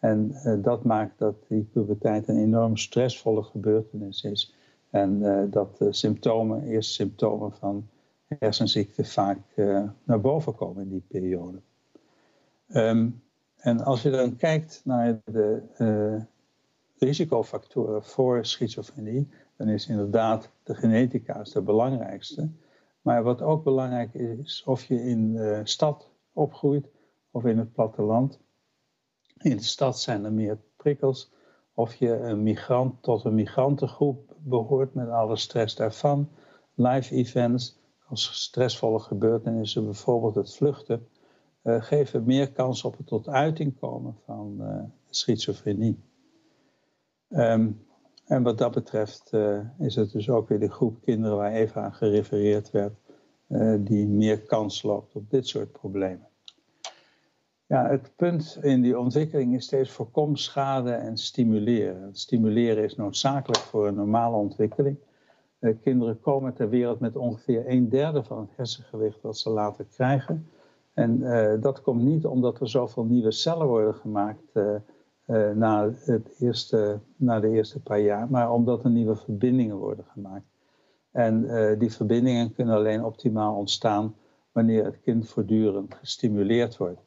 [0.00, 4.54] En dat maakt dat die puberteit een enorm stressvolle gebeurtenis is.
[4.90, 7.88] En dat de symptomen, eerste symptomen van
[8.38, 9.38] hersenziekte vaak
[10.04, 11.58] naar boven komen in die periode.
[12.68, 13.22] Um,
[13.56, 15.62] en als je dan kijkt naar de
[16.98, 22.48] risicofactoren voor schizofrenie, dan is inderdaad de genetica de belangrijkste.
[23.00, 26.88] Maar wat ook belangrijk is, of je in de stad opgroeit
[27.30, 28.40] of in het platteland.
[29.38, 31.30] In de stad zijn er meer prikkels.
[31.74, 36.28] Of je een migrant tot een migrantengroep behoort met alle stress daarvan.
[36.74, 37.78] Live events
[38.08, 41.08] als stressvolle gebeurtenissen, bijvoorbeeld het vluchten,
[41.62, 45.98] uh, geven meer kans op het tot uiting komen van uh, schizofrenie.
[47.28, 47.84] Um,
[48.26, 51.82] en wat dat betreft uh, is het dus ook weer de groep kinderen waar even
[51.82, 52.94] aan gerefereerd werd,
[53.48, 56.28] uh, die meer kans loopt op dit soort problemen.
[57.66, 62.16] Ja, het punt in die ontwikkeling is steeds voorkom schade en stimuleren.
[62.16, 64.96] stimuleren is noodzakelijk voor een normale ontwikkeling.
[65.60, 69.84] Uh, kinderen komen ter wereld met ongeveer een derde van het hersengewicht dat ze later
[69.84, 70.48] krijgen.
[70.94, 71.20] En
[71.60, 74.52] dat komt niet omdat er zoveel nieuwe cellen worden gemaakt
[75.26, 80.04] uh, na, het eerste, na de eerste paar jaar, maar omdat er nieuwe verbindingen worden
[80.04, 80.46] gemaakt.
[81.10, 84.14] En uh, die verbindingen kunnen alleen optimaal ontstaan
[84.52, 87.00] wanneer het kind voortdurend gestimuleerd wordt.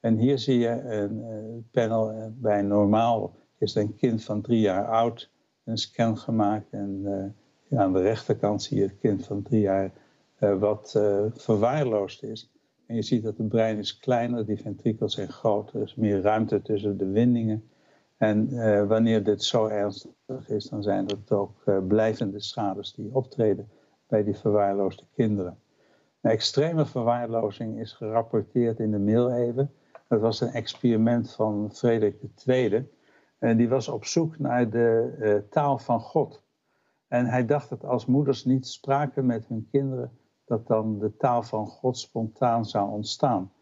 [0.00, 4.86] En hier zie je een uh, panel bij normaal is een kind van drie jaar
[4.86, 5.30] oud,
[5.64, 7.04] een scan gemaakt en
[7.70, 9.90] aan de rechterkant zie je het kind van drie jaar
[10.38, 11.00] wat
[11.34, 12.51] verwaarloosd is.
[12.94, 16.62] Je ziet dat het brein is kleiner, die ventrikels zijn groter, er is meer ruimte
[16.62, 17.64] tussen de windingen.
[18.16, 18.48] En
[18.88, 23.68] wanneer dit zo ernstig is, dan zijn dat ook blijvende schades die optreden
[24.06, 25.58] bij die verwaarloosde kinderen.
[26.20, 29.70] Een extreme verwaarlozing is gerapporteerd in de middeleeuwen.
[30.08, 32.88] Dat was een experiment van Frederik II.
[33.38, 36.42] En die was op zoek naar de uh, taal van God.
[37.08, 40.10] En hij dacht dat als moeders niet spraken met hun kinderen,
[40.52, 43.52] dat dan de taal van God spontaan zou ontstaan.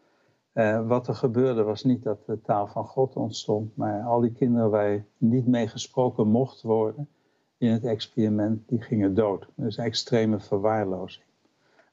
[0.53, 4.31] Uh, wat er gebeurde was niet dat de taal van God ontstond, maar al die
[4.31, 7.09] kinderen waar niet mee gesproken mocht worden
[7.57, 9.47] in het experiment, die gingen dood.
[9.55, 11.25] Dus extreme verwaarlozing.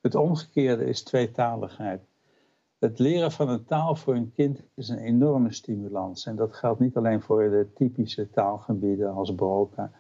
[0.01, 2.01] Het omgekeerde is tweetaligheid.
[2.79, 6.27] Het leren van een taal voor een kind is een enorme stimulans.
[6.27, 9.91] En dat geldt niet alleen voor de typische taalgebieden als Broca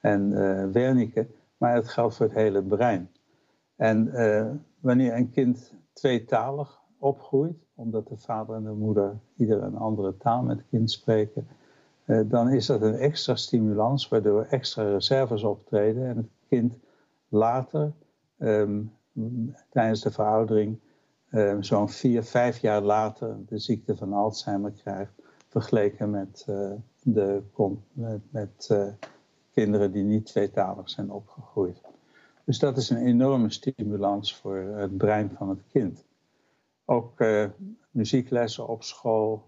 [0.00, 3.10] en uh, Wernicke, maar het geldt voor het hele brein.
[3.82, 9.76] En uh, wanneer een kind tweetalig opgroeit, omdat de vader en de moeder ieder een
[9.76, 11.46] andere taal met het kind spreken,
[12.06, 16.78] uh, dan is dat een extra stimulans waardoor extra reserves optreden en het kind
[17.28, 17.92] later
[18.38, 18.92] um,
[19.68, 20.78] tijdens de veroudering
[21.30, 25.12] uh, zo'n vier, vijf jaar later de ziekte van Alzheimer krijgt,
[25.48, 27.42] vergeleken met, uh, de,
[27.92, 28.70] met, met
[29.52, 31.91] kinderen die niet tweetalig zijn opgegroeid.
[32.52, 36.04] Dus dat is een enorme stimulans voor het brein van het kind.
[36.84, 37.24] Ook
[37.90, 39.42] muzieklessen op school,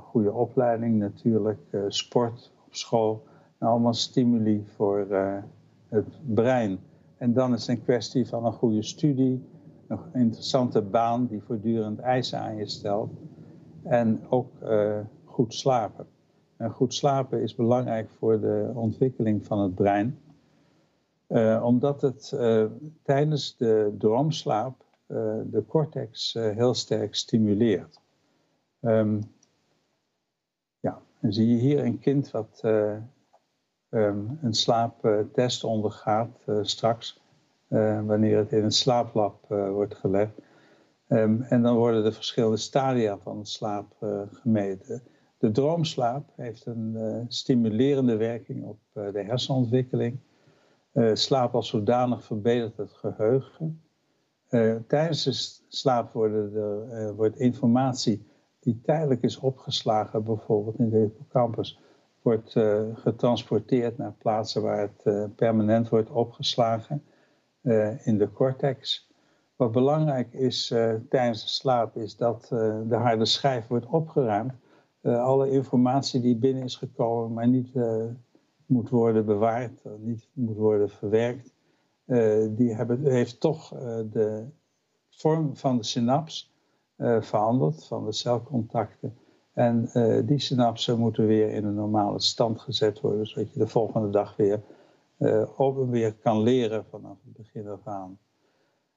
[0.00, 1.58] goede opleiding natuurlijk,
[1.88, 3.24] sport op school,
[3.58, 5.06] allemaal stimuli voor
[5.88, 6.78] het brein.
[7.16, 9.44] En dan is het een kwestie van een goede studie,
[9.88, 13.10] een interessante baan die voortdurend eisen aan je stelt.
[13.82, 14.50] En ook
[15.24, 16.06] goed slapen.
[16.56, 20.18] En goed slapen is belangrijk voor de ontwikkeling van het brein.
[21.28, 22.64] Uh, omdat het uh,
[23.02, 24.84] tijdens de droomslaap
[25.44, 28.00] de cortex heel sterk stimuleert.
[28.80, 29.34] Um,
[30.80, 37.20] ja, dan zie je hier een kind wat um, een slaaptest ondergaat straks.
[37.68, 40.38] Eh, wanneer het in een slaaplab wordt gelegd.
[41.08, 43.96] Um, en dan worden de verschillende stadia van de slaap
[44.32, 45.02] gemeten.
[45.38, 50.18] De droomslaap heeft een stimulerende werking op de hersenontwikkeling.
[51.12, 53.82] Slaap als zodanig verbetert het geheugen.
[54.86, 58.26] tijdens de slaap er, wordt informatie
[58.60, 61.80] die tijdelijk is opgeslagen, bijvoorbeeld in de hippocampus,
[62.22, 62.52] wordt
[62.94, 67.02] getransporteerd naar plaatsen waar het permanent wordt opgeslagen.
[67.66, 69.10] Eh, in de cortex.
[69.56, 70.68] Wat belangrijk is
[71.08, 72.46] tijdens de slaap is dat
[72.88, 74.52] de harde schijf wordt opgeruimd.
[75.02, 77.72] alle informatie die binnen is gekomen, maar niet
[78.66, 81.54] moet worden bewaard, niet moet worden verwerkt,
[82.50, 83.68] die hebben, heeft toch
[84.10, 84.46] de
[85.10, 86.54] vorm van de synaps
[87.20, 89.16] veranderd, van de celcontacten.
[89.52, 89.90] En
[90.26, 94.36] die synapsen moeten weer in een normale stand gezet worden, zodat je de volgende dag
[94.36, 94.62] weer
[95.18, 98.18] uh, weer kan leren vanaf het begin af aan.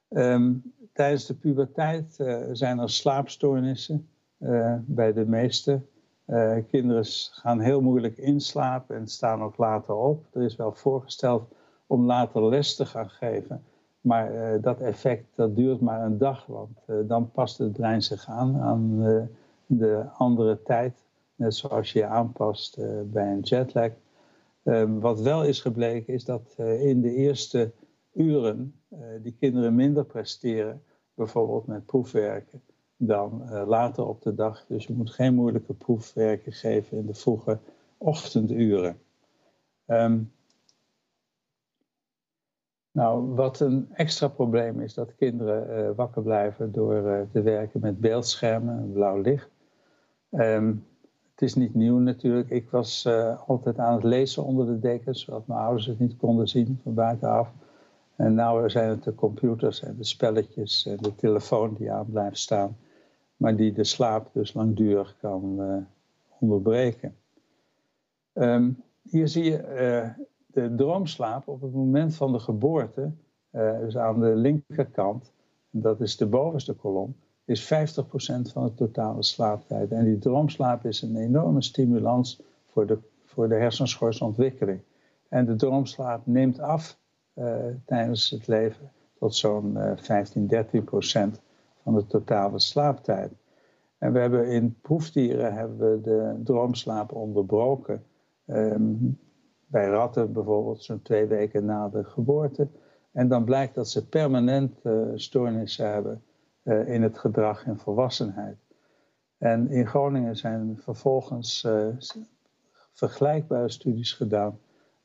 [0.08, 2.14] Um, tijdens de puberteit
[2.52, 4.08] zijn er slaapstoornissen
[4.80, 5.26] bij de
[6.30, 6.64] meeste.
[6.70, 10.24] kinderen gaan heel moeilijk inslapen en staan ook later op.
[10.32, 11.48] Er is wel voorgesteld
[11.86, 13.64] om later les te gaan geven.
[14.00, 18.60] Maar dat effect dat duurt maar een dag, want dan past het brein zich aan
[18.60, 18.98] aan
[19.66, 21.02] de andere tijd.
[21.34, 23.90] Net zoals je je aanpast bij een jetlag.
[24.62, 27.72] Ehm, wat wel is gebleken is dat in de eerste
[28.12, 28.74] uren
[29.22, 30.82] die kinderen minder presteren,
[31.14, 32.62] bijvoorbeeld met proefwerken,
[33.02, 34.64] dan uh, later op de dag.
[34.68, 37.58] Dus je moet geen moeilijke proefwerken geven in de vroege
[37.98, 38.98] ochtenduren.
[39.86, 40.32] Um,
[42.92, 48.78] nou, wat een extra probleem is dat kinderen wakker blijven door te werken met beeldschermen
[48.78, 49.48] en blauw licht.
[50.30, 50.86] Um,
[51.30, 52.50] het is niet nieuw natuurlijk.
[52.50, 53.08] Ik was
[53.46, 56.94] altijd aan het lezen onder de dekens, zodat mijn ouders het niet konden zien van
[56.94, 57.52] buitenaf.
[58.16, 62.38] En nu zijn het de computers en de spelletjes en de telefoon die aan blijft
[62.38, 62.76] staan,
[63.40, 65.76] maar die de slaap dus langdurig kan uh,
[66.38, 67.16] onderbreken.
[68.32, 73.10] Um, hier zie je uh, de droomslaap op het moment van de geboorte,
[73.80, 75.32] dus aan de linkerkant,
[75.70, 77.66] dat is de bovenste kolom is 50%
[78.52, 79.92] van de totale slaaptijd.
[79.92, 84.80] En die droomslaap is een enorme stimulans voor de, voor de hersenschorsontwikkeling.
[85.28, 86.98] En de droomslaap neemt af
[87.84, 91.40] tijdens het leven tot zo'n uh, 15, 13 procent
[91.82, 93.32] van de totale slaaptijd.
[93.98, 98.04] En we hebben in proefdieren hebben we de droomslaap onderbroken.
[98.46, 99.18] Um,
[99.66, 102.68] bij ratten bijvoorbeeld zo'n twee weken na de geboorte.
[103.12, 104.80] En dan blijkt dat ze permanent
[105.14, 106.22] stoornissen hebben
[106.86, 108.56] in het gedrag en volwassenheid.
[109.38, 111.68] En in Groningen zijn vervolgens
[112.92, 114.58] vergelijkbare studies gedaan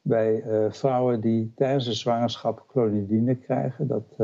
[0.07, 3.87] bij vrouwen die tijdens de zwangerschap clonidine krijgen.
[3.87, 4.15] Dat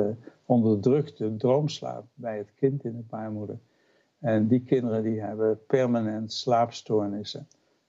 [0.46, 3.60] onderdrukt de droomslaap bij het kind in de baarmoeder.
[4.20, 7.48] En die kinderen die hebben permanent slaapstoornissen.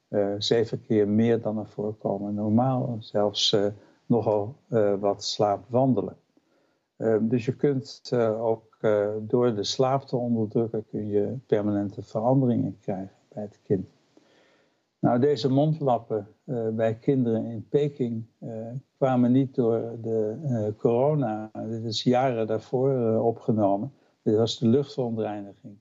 [0.08, 2.96] Uh, zeven keer meer dan er voorkomen normaal.
[3.00, 3.56] Zelfs
[4.06, 4.56] nogal
[5.00, 6.16] wat slaapwandelen.
[6.96, 8.78] Ehm, dus je kunt ook
[9.20, 10.84] door de slaap te onderdrukken...
[10.90, 13.86] kun je permanente veranderingen krijgen bij het kind.
[15.02, 16.28] Nou, deze mondlappen
[16.74, 18.24] bij kinderen in Peking
[18.96, 21.50] kwamen niet door de corona.
[21.68, 23.92] Dit is jaren daarvoor opgenomen.
[24.22, 25.76] Dit was de luchtverontreiniging.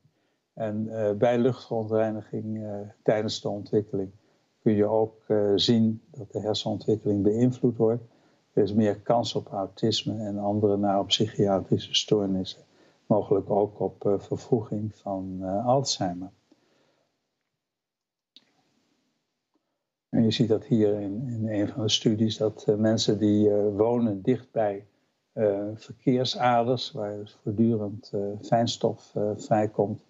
[0.54, 2.66] En bij luchtverontreiniging
[3.04, 4.12] tijdens de ontwikkeling
[4.62, 8.04] kun je ook zien dat de hersenontwikkeling beïnvloed wordt.
[8.54, 12.62] Er is meer kans op autisme en andere neuropsychiatrische stoornissen.
[13.06, 16.30] Mogelijk ook op vervroeging van Alzheimer.
[20.12, 24.22] En je ziet dat hier in, in een van de studies dat mensen die wonen
[24.22, 24.86] dichtbij
[25.76, 30.02] verkeersaders, waar dus voortdurend fijnstof vrijkomt,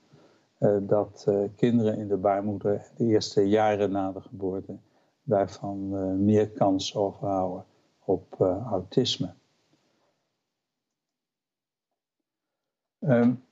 [0.62, 4.78] uh, dat uh, kinderen in de baarmoeder de eerste jaren na de geboorte
[5.24, 7.66] daarvan uh, meer kans overhouden
[8.04, 9.34] op autisme.
[13.00, 13.44] Um,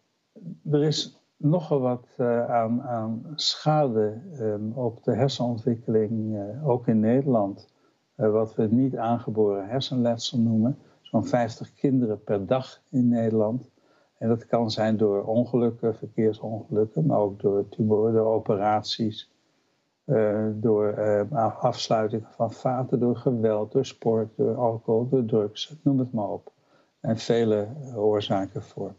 [0.71, 2.07] er is nogal wat
[2.47, 7.67] aan, aan, schade um, op de hersenontwikkeling, ook in Nederland,
[8.15, 10.77] wat we niet aangeboren hersenletsel noemen.
[11.01, 13.69] Zo'n 50 kinderen per dag in Nederland.
[14.17, 19.31] En dat kan zijn door ongelukken, verkeersongelukken, maar ook door tumoren, door operaties,
[20.53, 20.93] door
[21.59, 26.51] afsluiting van vaten, door geweld, door sport, door alcohol, door drugs, noem het maar op.
[26.99, 28.93] En vele oorzaken voor.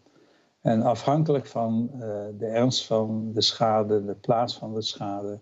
[0.60, 2.00] En afhankelijk van uh,
[2.38, 5.38] de ernst van de schade, de plaats van de schade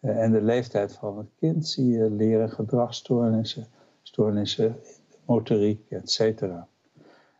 [0.00, 3.66] en de leeftijd van het kind zie je leren gedragsstoornissen,
[4.02, 4.76] stoornissen,
[5.24, 6.68] motoriek, et cetera.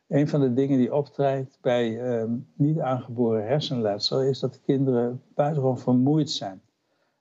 [0.06, 5.78] Een van de dingen die optreedt bij um, niet aangeboren hersenletsel is dat kinderen buitengewoon
[5.78, 6.61] vermoeid zijn.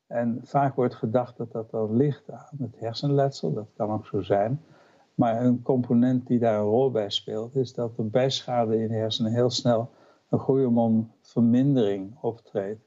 [0.08, 4.22] En vaak wordt gedacht dat dat dan ligt aan het hersenletsel, dat kan ook zo
[4.22, 4.62] zijn.
[5.20, 8.88] Maar een component die daar een rol bij speelt, is dat er bij schade in
[8.88, 9.90] de hersenen heel snel
[10.30, 12.82] een groeihormoonvermindering optreedt.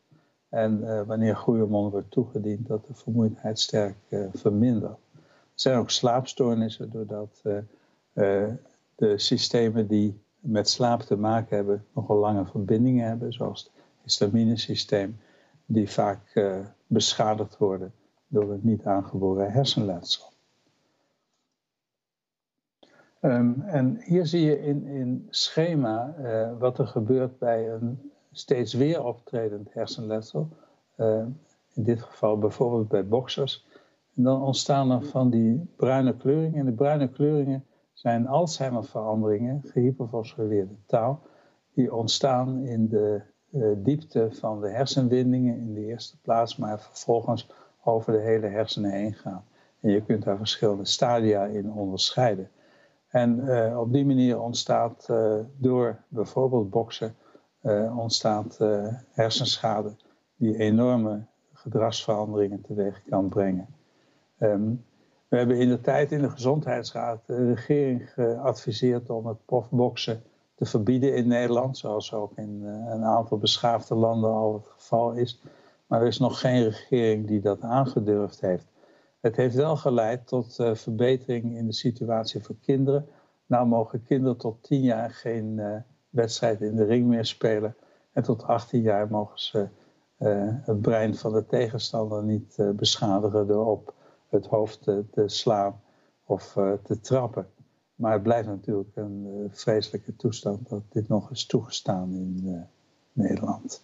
[0.48, 4.98] En uh, wanneer groeihormoon wordt toegediend, dat de vermoeidheid sterk uh, vermindert.
[5.14, 5.20] Er
[5.54, 7.58] zijn ook slaapstoornissen doordat uh,
[8.94, 15.18] de systemen die met slaap te maken hebben, nogal lange verbindingen hebben, zoals het histaminesysteem,
[15.66, 16.40] die vaak
[16.86, 17.92] beschadigd worden
[18.26, 20.31] door het niet aangeboren hersenletsel.
[23.24, 28.72] Um, en hier zie je in, in schema uh, wat er gebeurt bij een steeds
[28.72, 30.48] weer optredend hersenletsel.
[30.96, 31.24] Uh,
[31.74, 33.66] in dit geval bijvoorbeeld bij boxers.
[34.16, 36.58] En dan ontstaan er van die bruine kleuringen.
[36.58, 41.20] En de bruine kleuringen zijn Alzheimer-veranderingen, gehyperfosforyleerde taal,
[41.74, 47.50] die ontstaan in de uh, diepte van de hersenwindingen in de eerste plaats, maar vervolgens
[47.84, 49.44] over de hele hersenen heen gaan.
[49.80, 52.50] En je kunt daar verschillende stadia in onderscheiden.
[53.12, 57.16] En uh, op die manier ontstaat uh, door bijvoorbeeld boksen,
[57.96, 58.58] ontstaat
[59.10, 59.96] hersenschade
[60.36, 63.66] die enorme gedragsveranderingen teweeg kan brengen.
[64.38, 64.84] Um,
[65.32, 70.22] we hebben in de tijd in de Gezondheidsraad de regering geadviseerd om het profboksen
[70.54, 75.12] te verbieden in Nederland, zoals ook in eh, een aantal beschaafde landen al het geval
[75.12, 75.42] is.
[75.86, 78.66] Maar er is nog geen regering die dat aangedurfd heeft.
[79.22, 83.08] Het heeft wel geleid tot uh, verbetering in de situatie voor kinderen.
[83.46, 85.76] Nou mogen kinderen tot 10 jaar geen uh,
[86.10, 87.76] wedstrijd in de ring meer spelen.
[88.12, 89.68] En tot 18 jaar mogen ze
[90.18, 93.94] uh, het brein van de tegenstander niet beschadigen door op
[94.28, 95.80] het hoofd te, slaan
[96.24, 97.46] of te trappen.
[97.94, 102.66] Maar het blijft natuurlijk een vreselijke toestand dat dit nog is toegestaan in
[103.12, 103.82] Nederland.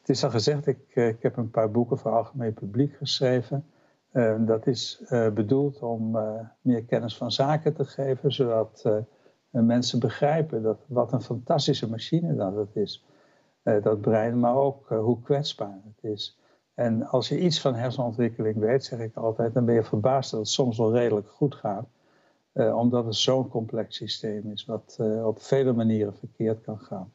[0.00, 3.64] Het is al gezegd, ik, ik heb een paar boeken voor algemeen publiek geschreven.
[4.38, 5.02] Dat is
[5.34, 6.18] bedoeld om
[6.60, 8.84] meer kennis van zaken te geven, zodat
[9.50, 13.04] mensen begrijpen dat, wat een fantastische machine dat het is.
[13.62, 16.38] dat brein, maar ook hoe kwetsbaar het is.
[16.74, 20.40] En als je iets van hersenontwikkeling weet, zeg ik altijd, dan ben je verbaasd dat
[20.40, 21.86] het soms wel redelijk goed gaat.
[22.54, 27.12] Omdat het zo'n complex systeem is, wat op vele manieren verkeerd kan gaan.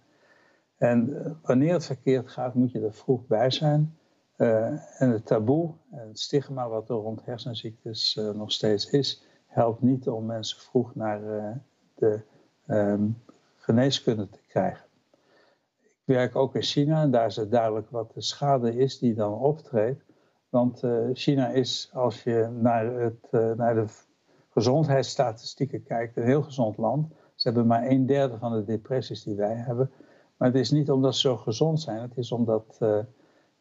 [0.77, 3.96] En wanneer het verkeerd gaat, moet je er vroeg bij zijn.
[4.37, 10.07] En het taboe en het stigma wat er rond hersenziektes nog steeds is, helpt niet
[10.07, 11.21] om mensen vroeg naar
[11.95, 12.21] de
[12.65, 13.09] ehm,
[13.55, 14.85] geneeskunde te krijgen.
[15.81, 19.13] Ik werk ook in China en daar is het duidelijk wat de schade is die
[19.13, 20.03] dan optreedt.
[20.49, 20.83] Want
[21.13, 23.85] China is, als je naar, het, naar de
[24.49, 27.13] gezondheidsstatistieken kijkt, een heel gezond land.
[27.35, 29.91] Ze hebben maar een derde van de depressies die wij hebben.
[30.37, 32.77] Maar het is niet omdat ze zo gezond zijn, het is omdat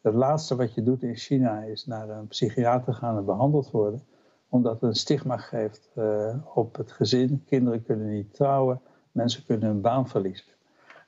[0.01, 4.03] het laatste wat je doet in China is naar een psychiater gaan en behandeld worden.
[4.49, 5.89] Omdat het een stigma geeft
[6.53, 7.43] op het gezin.
[7.45, 8.81] Kinderen kunnen niet trouwen,
[9.11, 10.47] mensen kunnen hun baan verliezen.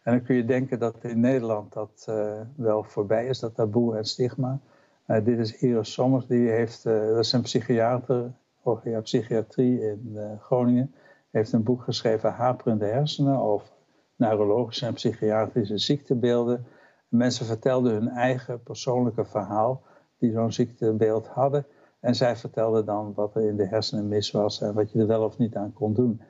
[0.03, 2.11] En dan kun je denken dat in Nederland dat
[2.55, 4.59] wel voorbij is, dat taboe en stigma.
[5.07, 8.31] Uh, dit is Iris Sommers, die heeft, dat is een psychiater,
[8.61, 10.93] of ja, psychiatrie in Groningen,
[11.31, 13.67] heeft een boek geschreven, Haperende hersenen, over
[14.15, 16.65] neurologische en psychiatrische ziektebeelden.
[17.09, 19.81] Mensen vertelden hun eigen persoonlijke verhaal,
[20.17, 21.65] die zo'n ziektebeeld hadden.
[21.99, 25.07] En zij vertelden dan wat er in de hersenen mis was en wat je er
[25.07, 26.21] wel of niet aan kon doen.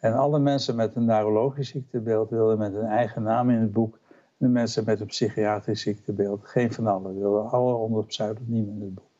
[0.00, 3.98] En alle mensen met een neurologisch ziektebeeld wilden met hun eigen naam in het boek
[4.36, 6.44] de mensen met een psychiatrisch ziektebeeld.
[6.44, 9.10] Geen van allen wilden alle onder pseudoniem in het boek.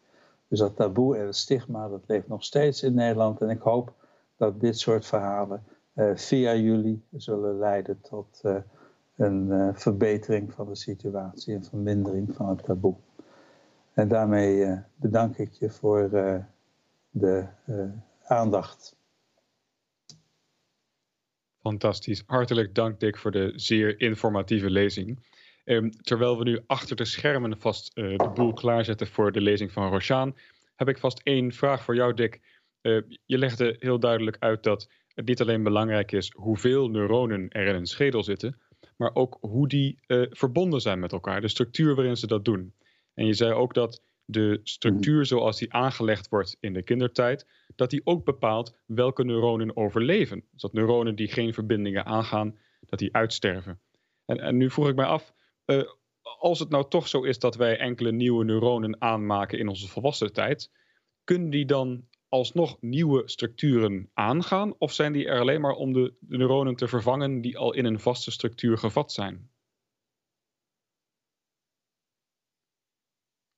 [0.48, 3.40] Dus dat taboe en het stigma, dat leeft nog steeds in Nederland.
[3.40, 3.92] En ik hoop
[4.36, 5.62] dat dit soort verhalen
[5.94, 8.56] uh, via jullie zullen leiden tot uh,
[9.16, 12.96] een uh, verbetering van de situatie en vermindering van het taboe.
[13.92, 16.10] En daarmee bedank ik je voor
[17.10, 17.46] de
[18.22, 18.96] aandacht.
[21.60, 22.22] Fantastisch.
[22.26, 25.24] Hartelijk dank, Dick, voor de zeer informatieve lezing.
[25.64, 29.90] Um, terwijl we nu achter de schermen vast de boel klaarzetten voor de lezing van
[29.90, 30.36] Roshaan,
[30.76, 32.40] heb ik vast één vraag voor jou, Dick.
[32.82, 37.66] Uh, je legde heel duidelijk uit dat het niet alleen belangrijk is hoeveel neuronen er
[37.66, 38.60] in een schedel zitten,
[38.96, 42.74] maar ook hoe die uh, verbonden zijn met elkaar, de structuur waarin ze dat doen.
[43.14, 47.90] En je zei ook dat de structuur zoals die aangelegd wordt in de kindertijd, dat
[47.90, 50.44] die ook bepaalt welke neuronen overleven.
[50.52, 53.80] Dus dat neuronen die geen verbindingen aangaan, dat die uitsterven.
[54.24, 55.32] En, en nu vroeg ik mij af,
[55.66, 55.82] uh,
[56.38, 60.32] als het nou toch zo is dat wij enkele nieuwe neuronen aanmaken in onze volwassen
[60.32, 60.70] tijd,
[61.24, 62.04] kunnen die dan
[62.36, 64.74] alsnog nieuwe structuren aangaan?
[64.78, 68.00] Of zijn die er alleen maar om de, neuronen te vervangen die al in een
[68.00, 69.50] vaste structuur gevat zijn?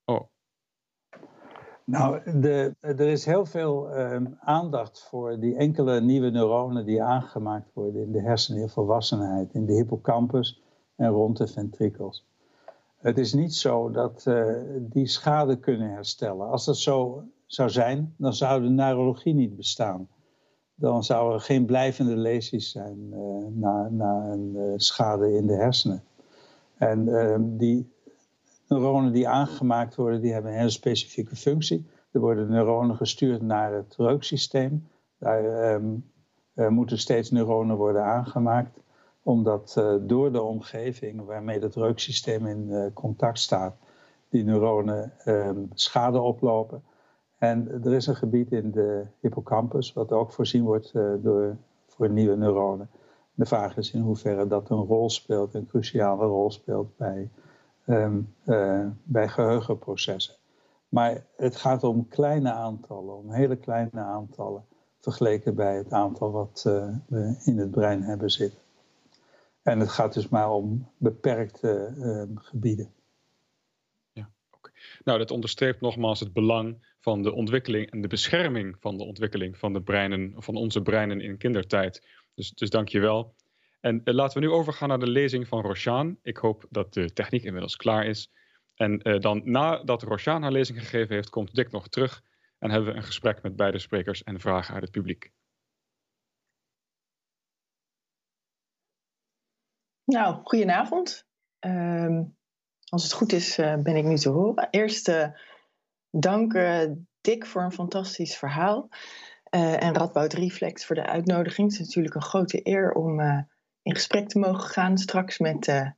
[0.04, 0.28] Oh,
[1.88, 7.72] nou, de, er is heel veel um, aandacht voor die enkele nieuwe neuronen die aangemaakt
[7.74, 10.62] worden in de hersenen in volwassenheid, in de hippocampus
[10.96, 12.26] en rond de ventrikels.
[12.96, 16.48] Het is niet zo dat uh, die schade kunnen herstellen.
[16.48, 20.08] Als dat zo zou zijn, dan zou de neurologie niet bestaan.
[20.74, 25.54] Dan zou er geen blijvende lesies zijn uh, na, na, een uh, schade in de
[25.54, 26.04] hersenen.
[26.76, 27.92] En ehm, die
[28.68, 31.86] neuronen die aangemaakt worden, die hebben een hele specifieke functie.
[32.10, 34.88] Er worden neuronen gestuurd naar het reuksysteem.
[35.18, 36.10] Daar um,
[36.54, 38.80] uh, moeten steeds neuronen worden aangemaakt,
[39.22, 43.76] omdat door de omgeving waarmee het reuksysteem in contact staat,
[44.28, 46.82] die neuronen um, schade oplopen.
[47.38, 52.36] En er is een gebied in de hippocampus, wat ook voorzien wordt door, voor nieuwe
[52.36, 52.90] neuronen.
[53.34, 57.30] De vraag is in hoeverre dat een rol speelt, een cruciale rol speelt bij
[57.86, 60.34] um, uh, bij geheugenprocessen.
[60.88, 64.64] Maar het gaat om kleine aantallen, om hele kleine aantallen,
[64.98, 68.58] vergeleken bij het aantal wat uh, we in het brein hebben zitten.
[69.62, 72.92] En het gaat dus maar om beperkte uh, gebieden.
[74.12, 74.72] Ja, okay.
[75.04, 79.58] Nou, dat onderstreept nogmaals het belang van de ontwikkeling en de bescherming van de ontwikkeling
[79.58, 82.06] van de breinen, van onze breinen in kindertijd.
[82.34, 83.34] Dus, dus dank je wel.
[83.80, 86.18] En uh, laten we nu overgaan naar de lezing van Roshan.
[86.22, 88.32] Ik hoop dat de techniek inmiddels klaar is.
[88.74, 92.22] En uh, dan nadat Roshan haar lezing gegeven heeft, komt Dick nog terug
[92.58, 95.32] en hebben we een gesprek met beide sprekers en vragen uit het publiek.
[100.04, 101.26] Nou, goedenavond.
[101.66, 102.20] Uh,
[102.88, 104.68] als het goed is, uh, ben ik nu te horen.
[104.70, 105.08] Eerst
[106.10, 106.52] dank
[107.20, 108.88] Dick voor een fantastisch verhaal.
[109.50, 111.70] en Radboud Reflex voor de uitnodiging.
[111.70, 113.20] Het is natuurlijk een grote eer om
[113.82, 115.90] in gesprek te mogen gaan straks met, uh,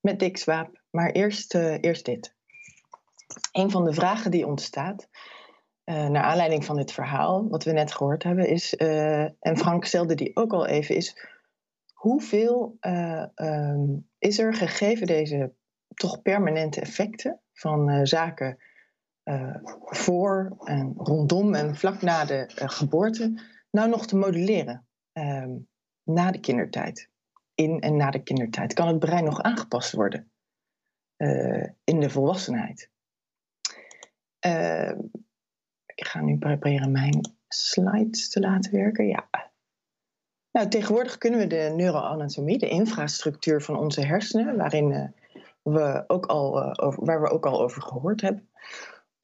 [0.00, 0.82] met Dick Swaap.
[0.90, 2.34] Maar eerst, eerst dit.
[3.52, 5.08] Een van de vragen die ontstaat,
[5.84, 10.36] naar aanleiding van dit verhaal, wat we net gehoord hebben, is, en Frank stelde die
[10.36, 11.16] ook al even, is
[11.92, 12.78] hoeveel
[13.34, 15.54] um, is er gegeven deze
[15.94, 18.58] toch permanente effecten van zaken
[19.84, 25.68] voor en rondom en vlak na de geboorte, nou nog te modelleren um,
[26.02, 27.12] na de kindertijd?
[27.54, 28.72] in en na de kindertijd?
[28.74, 30.30] Kan het brein nog aangepast worden
[31.16, 32.90] uh, in de volwassenheid?
[34.46, 34.92] Uh,
[35.94, 39.06] ik ga nu proberen mijn slides te laten werken.
[39.06, 39.28] Ja.
[40.50, 45.14] Nou, tegenwoordig kunnen we de neuroanatomie, de infrastructuur van onze hersenen, waarin
[45.62, 46.52] we ook al,
[46.96, 48.48] waar we ook al over gehoord hebben,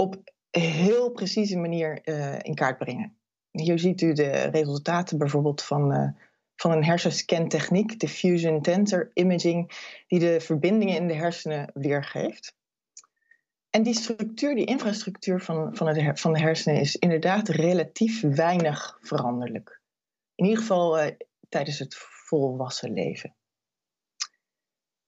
[0.00, 3.16] op heel precieze manier uh, in kaart brengen.
[3.50, 6.16] Hier ziet u de resultaten bijvoorbeeld van,
[6.56, 9.70] van een hersenscantechniek, de Fusion Tensor Imaging,
[10.06, 12.56] die de verbindingen in de hersenen weergeeft.
[13.70, 19.80] En die structuur, die infrastructuur van, van, van de hersenen is inderdaad relatief weinig veranderlijk.
[20.34, 21.10] In ieder geval uh,
[21.48, 23.34] tijdens het volwassen leven.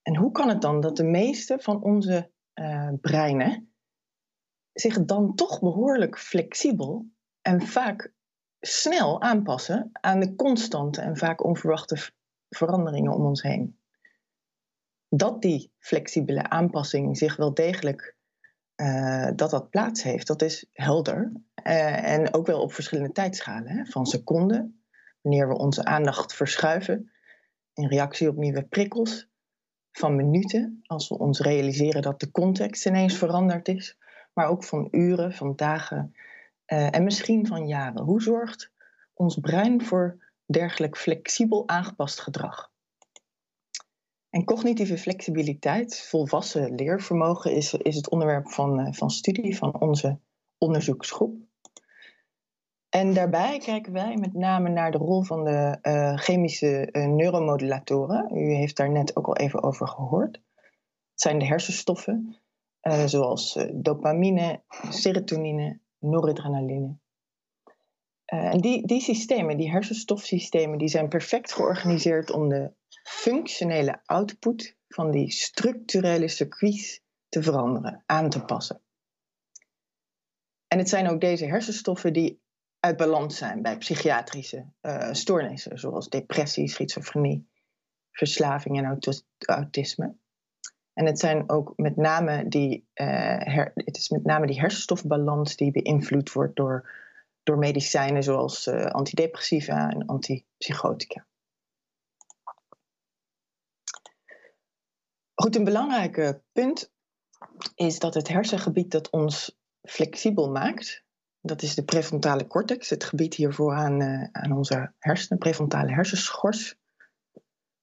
[0.03, 2.30] En hoe kan het dan dat de meeste van onze
[3.01, 3.71] breinen
[4.72, 7.06] zich dan toch behoorlijk flexibel
[7.40, 8.12] en vaak
[8.60, 12.10] snel aanpassen aan de constante en vaak onverwachte
[12.48, 13.78] veranderingen om ons heen?
[15.08, 18.16] Dat die flexibele aanpassing zich wel degelijk
[18.76, 21.32] uh, dat dat plaats heeft, dat is helder.
[21.64, 23.68] Uh, en ook wel op verschillende tijdschalen.
[23.68, 23.84] Hè?
[23.84, 24.84] Van seconden,
[25.20, 27.12] wanneer we onze aandacht verschuiven
[27.74, 29.30] in reactie op nieuwe prikkels.
[29.92, 33.98] Van minuten, als we ons realiseren dat de context ineens veranderd is.
[34.33, 36.14] Maar ook van uren, van dagen
[36.66, 38.03] uh, en misschien van jaren.
[38.03, 38.72] Hoe zorgt
[39.14, 42.70] ons brein voor dergelijk flexibel aangepast gedrag?
[44.30, 50.18] En cognitieve flexibiliteit, volwassen leervermogen, is, is het onderwerp van, uh, van studie van onze
[50.59, 51.37] onderzoeksgroep.
[52.89, 58.37] En daarbij kijken wij met name naar de rol van de uh, chemische neuromodulatoren.
[58.37, 60.41] U heeft daar net ook al even over gehoord.
[61.11, 62.41] Het zijn de hersenstoffen,
[62.83, 66.97] zoals dopamine, serotonine, noradrenaline.
[68.24, 72.72] en die, die systemen, die hersenstofsystemen, die zijn perfect georganiseerd om de
[73.03, 78.80] functionele output van die structurele circuits te veranderen, aan te passen.
[80.68, 82.41] En het zijn ook deze hersenstoffen die
[82.80, 84.72] uit balans zijn bij psychiatrische
[85.11, 87.49] stoornissen, zoals depressie, schizofrenie,
[88.11, 88.99] verslaving en
[89.39, 90.16] autisme.
[90.93, 95.70] En het zijn ook met name die, uh, het is met name die hersenstofbalans die
[95.70, 96.90] beïnvloed wordt door,
[97.43, 101.26] door medicijnen zoals uh, antidepressiva en antipsychotica.
[105.34, 106.93] Goed, een belangrijk punt
[107.74, 111.05] is dat het hersengebied dat ons flexibel maakt,
[111.40, 116.76] dat is de prefrontale cortex, het gebied hiervoor aan, uh, aan onze hersenen, prefrontale hersenschors,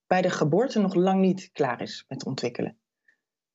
[0.07, 2.78] bij de geboorte nog lang niet klaar is met ontwikkelen.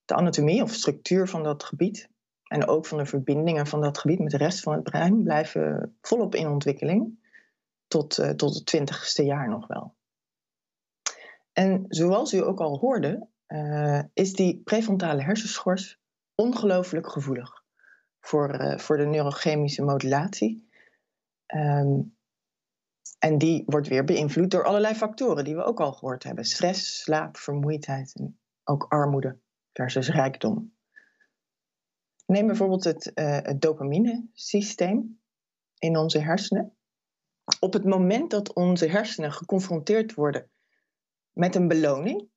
[0.04, 2.08] De anatomie of structuur van dat gebied
[2.44, 5.96] en ook van de verbindingen van dat gebied met de rest van het brein blijven
[6.00, 7.22] volop in ontwikkeling
[7.86, 9.94] tot, uh, tot het twintigste jaar nog wel.
[11.52, 16.00] En zoals u ook al hoorde, uh, is die prefrontale hersenschors
[16.34, 17.64] ongelooflijk gevoelig
[18.20, 20.68] voor, uh, voor de neurochemische modulatie.
[21.54, 22.16] Um,
[23.18, 27.02] en die wordt weer beïnvloed door allerlei factoren die we ook al gehoord hebben: stress,
[27.02, 29.38] slaap, vermoeidheid en ook armoede
[29.74, 30.74] versus rijkdom.
[32.26, 35.20] Neem bijvoorbeeld het, uh, dopamine-systeem
[35.78, 36.76] in onze hersenen.
[37.60, 40.50] Op het moment dat onze hersenen geconfronteerd worden
[41.32, 42.28] met een beloning,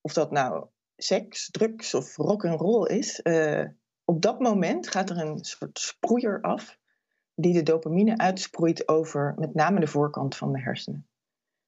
[0.00, 3.64] of dat nou seks, drugs of rock and roll is, uh,
[4.04, 6.78] op dat moment gaat er een soort sproeier af
[7.34, 11.08] die de dopamine uitsproeit over met name de voorkant van de hersenen.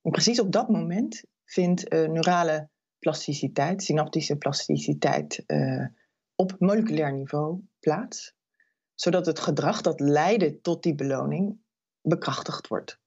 [0.02, 2.68] En precies op dat moment vindt uh, neurale
[2.98, 5.86] plasticiteit, synaptische plasticiteit uh,
[6.34, 8.34] op moleculair niveau plaats,
[8.94, 11.58] zodat het gedrag dat leidde tot die beloning
[12.00, 13.00] bekrachtigd wordt.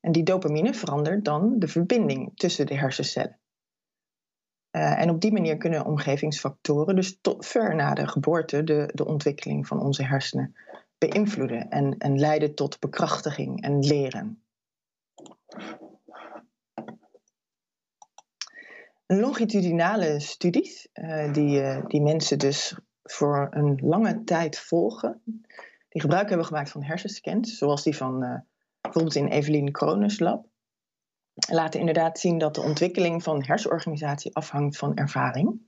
[0.00, 3.40] En die dopamine verandert dan de verbinding tussen de hersencellen.
[4.76, 9.06] Uh, en op die manier kunnen omgevingsfactoren, dus tot ver na de geboorte, de, de
[9.06, 10.54] ontwikkeling van onze hersenen
[10.98, 14.42] beïnvloeden en, en leiden tot bekrachtiging en leren.
[19.12, 25.22] Longitudinale studies, uh, die, uh, die mensen dus voor een lange tijd volgen,
[25.88, 28.44] die gebruik hebben gemaakt van hersenscans, zoals die van
[28.80, 30.46] bijvoorbeeld in Evelien Krones lab,
[31.48, 35.60] laten inderdaad zien dat de ontwikkeling van hersenorganisatie afhangt van ervaring.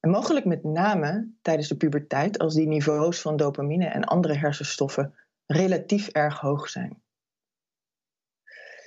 [0.00, 5.14] En mogelijk met name tijdens de puberteit, als die niveaus van dopamine en andere hersenstoffen
[5.46, 7.02] relatief erg hoog zijn.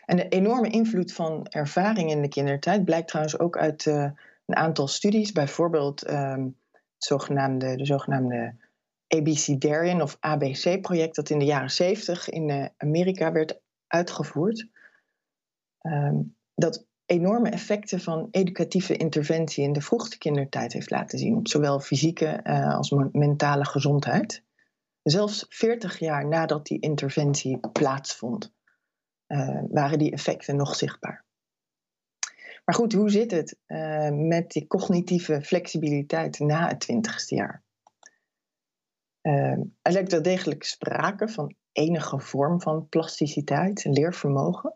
[0.10, 4.03] En de enorme invloed van ervaring in de kindertijd blijkt trouwens ook uit uh,
[4.45, 6.57] een aantal studies, bijvoorbeeld um,
[6.97, 8.55] zogenaamde, de zogenaamde
[10.01, 14.68] of ABC-project, dat in de jaren 70 in uh, Amerika werd uitgevoerd.
[15.82, 21.47] Um, dat enorme effecten van educatieve interventie in de vroegste kindertijd heeft laten zien op
[21.47, 24.43] zowel fysieke uh, als mentale gezondheid.
[25.03, 28.57] Zelfs 40 jaar nadat die interventie plaatsvond.
[29.30, 31.25] Uh, waren die effecten nog zichtbaar.
[32.65, 37.63] Maar goed, hoe zit het uh, met die cognitieve flexibiliteit na het twintigste jaar?
[39.21, 39.51] Uh,
[39.82, 44.73] er lijkt wel degelijk sprake van enige vorm van plasticiteit en leervermogen.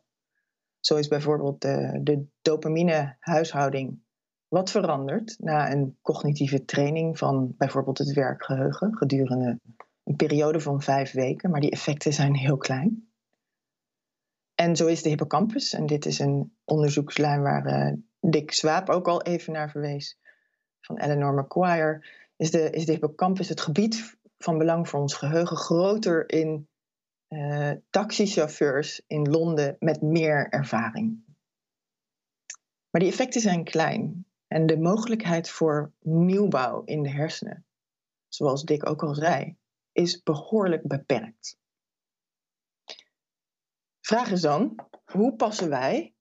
[0.79, 4.01] Zo is bijvoorbeeld de, de dopamine-huishouding
[4.47, 9.59] wat verandert na een cognitieve training van bijvoorbeeld het werkgeheugen gedurende
[10.03, 13.12] een periode van vijf weken, maar die effecten zijn heel klein.
[14.63, 19.07] En zo is de hippocampus, en dit is een onderzoekslijn waar uh, Dick Swaap ook
[19.07, 20.19] al even naar verwees,
[20.81, 22.05] van Eleanor McQuire,
[22.35, 26.67] is de, is de hippocampus het gebied van belang voor ons geheugen groter in
[27.29, 31.23] uh, taxichauffeurs in Londen met meer ervaring.
[32.89, 37.65] Maar die effecten zijn klein en de mogelijkheid voor nieuwbouw in de hersenen,
[38.27, 39.57] zoals Dick ook al zei,
[39.91, 41.57] is behoorlijk beperkt.
[44.13, 46.15] Vraag is dan, hoe passen wij,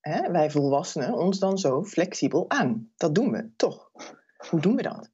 [0.00, 2.92] hè, wij volwassenen, ons dan zo flexibel aan?
[2.96, 3.90] Dat doen we toch?
[4.50, 5.10] Hoe doen we dat?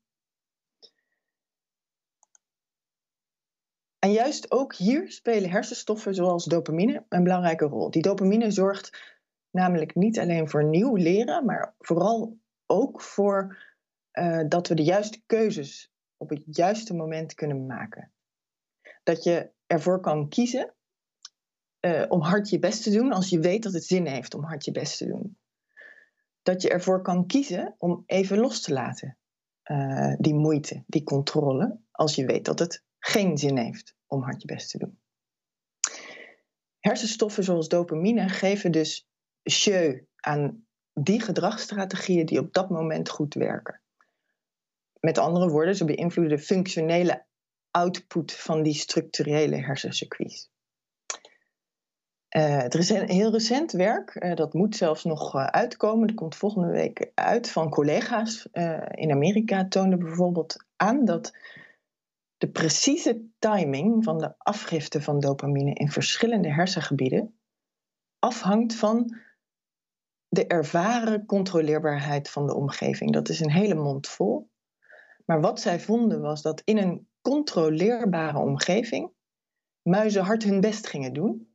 [3.98, 7.90] En juist ook hier spelen hersenstoffen zoals dopamine een belangrijke rol.
[7.90, 9.16] Die dopamine zorgt
[9.50, 13.58] namelijk niet alleen voor nieuw leren, maar vooral ook voor
[14.12, 18.12] uh, dat we de juiste keuzes op het juiste moment kunnen maken.
[19.02, 20.75] Dat je ervoor kan kiezen
[21.86, 24.44] uh, om hard je best te doen als je weet dat het zin heeft om
[24.44, 25.38] hard je best te doen.
[26.42, 29.18] Dat je ervoor kan kiezen om even los te laten,
[29.64, 34.42] uh, die moeite, die controle, als je weet dat het geen zin heeft om hard
[34.42, 34.98] je best te doen.
[36.78, 39.08] Hersenstoffen zoals dopamine geven dus
[39.42, 43.80] jeu aan die gedragsstrategieën die op dat moment goed werken.
[45.00, 47.26] Met andere woorden, ze beïnvloeden de functionele
[47.70, 50.50] output van die structurele hersencircuits.
[52.36, 56.16] Uh, er is een heel recent werk, uh, dat moet zelfs nog uh, uitkomen, dat
[56.16, 58.48] komt volgende week uit van collega's
[58.90, 61.32] in Amerika, toonde bijvoorbeeld aan dat
[62.36, 67.38] de precieze timing van de afgifte van dopamine in verschillende hersengebieden
[68.18, 69.16] afhangt van
[70.28, 73.12] de ervaren controleerbaarheid van de omgeving.
[73.12, 74.50] Dat is een hele mond vol.
[75.24, 79.10] Maar wat zij vonden was dat in een controleerbare omgeving
[79.82, 81.45] muizen hard hun best gingen doen.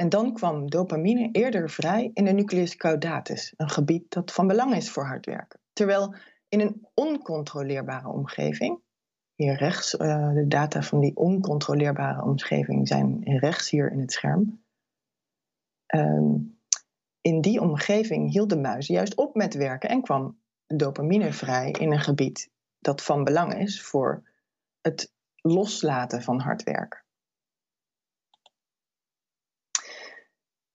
[0.00, 4.74] En dan kwam dopamine eerder vrij in de nucleus caudatus, een gebied dat van belang
[4.74, 5.60] is voor hard werken.
[5.72, 6.14] Terwijl
[6.48, 8.80] in een oncontroleerbare omgeving,
[9.34, 14.64] hier rechts, uh, de data van die oncontroleerbare omgeving zijn rechts hier in het scherm.
[15.94, 16.60] Um,
[17.20, 21.92] in die omgeving hield de muis juist op met werken en kwam dopamine vrij in
[21.92, 24.30] een gebied dat van belang is voor
[24.80, 27.04] het loslaten van hard werken.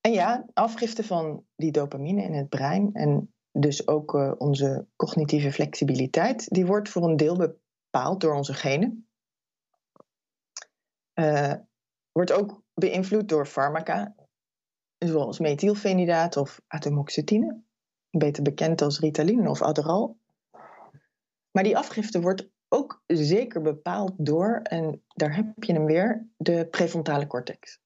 [0.06, 5.51] En ja, afgifte van die dopamine in het brein en dus ook uh, onze cognitieve
[5.51, 9.08] flexibiliteit, die wordt voor een deel bepaald door onze genen.
[11.20, 11.53] Uh,
[12.12, 14.16] wordt ook beïnvloed door farmaca
[14.97, 17.64] zoals methylfenidaat of atomoxetine,
[18.10, 20.14] beter bekend als Ritalin of Adderall.
[21.51, 26.68] Maar die afgifte wordt ook zeker bepaald door, en daar heb je hem weer, de
[26.68, 27.84] prefrontale cortex.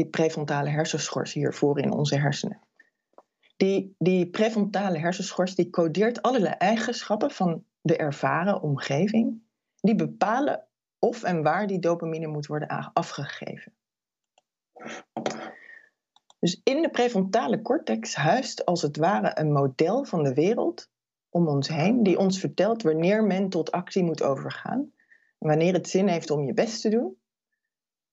[0.00, 2.60] Die prefrontale hersenschors hiervoor in onze hersenen.
[3.56, 9.42] Die, die prefrontale hersenschors die codeert allerlei eigenschappen van de ervaren omgeving.
[9.80, 10.66] Die bepalen
[10.98, 13.72] of en waar die dopamine moet worden afgegeven.
[16.38, 20.90] Dus in de prefrontale cortex huist als het ware een model van de wereld
[21.28, 24.92] om ons heen, die ons vertelt wanneer men tot actie moet overgaan,
[25.38, 27.19] wanneer het zin heeft om je best te doen.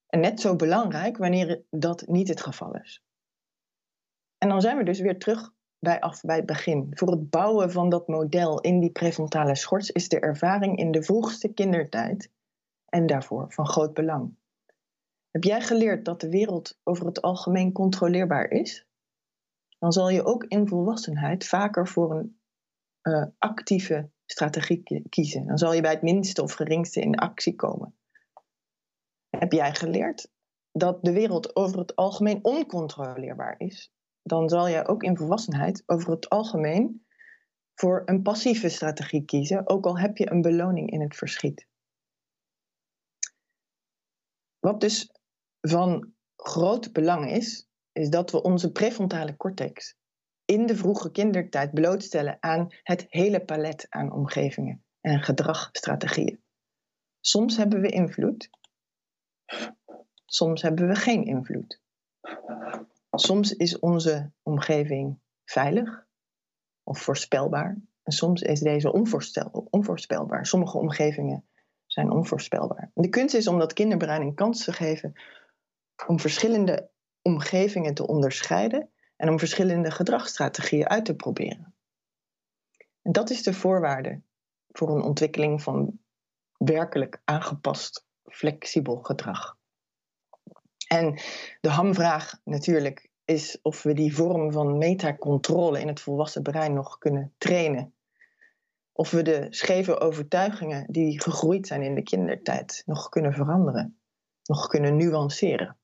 [0.08, 3.04] En net zo belangrijk wanneer dat niet het geval is.
[4.38, 6.86] En dan zijn we dus weer terug bij af bij het begin.
[6.90, 11.02] Voor het bouwen van dat model in die prefrontale schors is de ervaring in de
[11.02, 12.30] vroegste kindertijd
[12.84, 14.36] en daarvoor van groot belang.
[15.30, 18.86] Heb jij geleerd dat de wereld over het algemeen controleerbaar is?
[19.78, 22.40] Dan zal je ook in volwassenheid vaker voor een
[23.02, 25.46] uh, actieve strategie kiezen.
[25.46, 27.94] Dan zal je bij het minste of geringste in actie komen.
[29.30, 30.30] Heb jij geleerd
[30.72, 33.92] dat de wereld over het algemeen oncontroleerbaar is?
[34.22, 37.06] Dan zal je ook in volwassenheid over het algemeen
[37.74, 41.66] voor een passieve strategie kiezen, ook al heb je een beloning in het verschiet.
[44.58, 45.10] Wat dus
[45.60, 49.96] van groot belang is, is dat we onze prefrontale cortex
[50.44, 56.42] in de vroege kindertijd blootstellen aan het hele palet aan omgevingen en gedragstrategieën.
[57.20, 58.50] Soms hebben we invloed,
[60.24, 61.80] soms hebben we geen invloed.
[63.10, 66.06] Soms is onze omgeving veilig
[66.82, 67.76] of voorspelbaar.
[68.02, 68.92] En soms is deze
[69.70, 70.46] onvoorspelbaar.
[70.46, 71.48] Sommige omgevingen
[71.86, 72.90] zijn onvoorspelbaar.
[72.94, 75.12] De kunst is om dat kinderbrein een kans te geven
[76.06, 76.90] om verschillende
[77.22, 81.74] omgevingen te onderscheiden en om verschillende gedragsstrategieën uit te proberen.
[83.02, 84.22] En dat is de voorwaarde
[84.68, 86.00] voor een ontwikkeling van
[86.56, 89.56] werkelijk aangepast, flexibel gedrag.
[90.88, 91.20] En
[91.60, 96.98] de hamvraag natuurlijk is of we die vorm van metacontrole in het volwassen brein nog
[96.98, 97.94] kunnen trainen.
[98.92, 104.00] Of we de scheve overtuigingen die gegroeid zijn in de kindertijd nog kunnen veranderen,
[104.42, 105.76] nog kunnen nuanceren.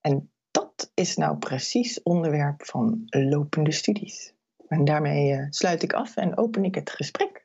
[0.00, 4.34] En dat is nou precies onderwerp van lopende studies.
[4.66, 7.40] En daarmee eh, sluit ik af en open ik het gesprek.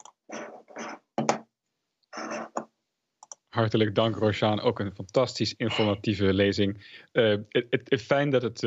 [3.49, 4.61] Hartelijk dank, Roshaan.
[4.61, 7.05] Ook een fantastisch informatieve lezing.
[7.13, 8.63] Uh, het, fijn dat het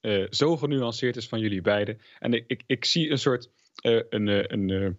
[0.00, 2.00] uh, zo genuanceerd is van jullie beiden.
[2.18, 3.50] En ik, ik, zie een soort
[3.82, 4.96] een, een,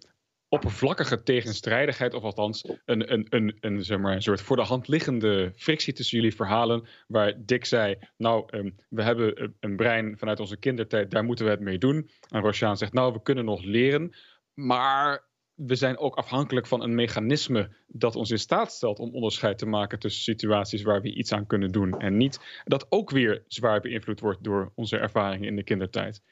[0.48, 4.88] oppervlakkige tegenstrijdigheid, of althans een, een, een, een, zeg maar, een soort voor de hand
[4.88, 10.40] liggende frictie tussen jullie verhalen, waar Dick zei, nou, um, we hebben een brein vanuit
[10.40, 12.10] onze kindertijd, daar moeten we het mee doen.
[12.28, 14.16] En Roshaan zegt, nou, we kunnen nog leren,
[14.54, 15.24] maar
[15.56, 19.66] we zijn ook afhankelijk van een mechanisme dat ons in staat stelt om onderscheid te
[19.66, 22.40] maken tussen situaties waar we iets aan kunnen doen en niet.
[22.64, 26.22] Dat ook weer zwaar beïnvloed wordt door onze ervaringen in de kindertijd.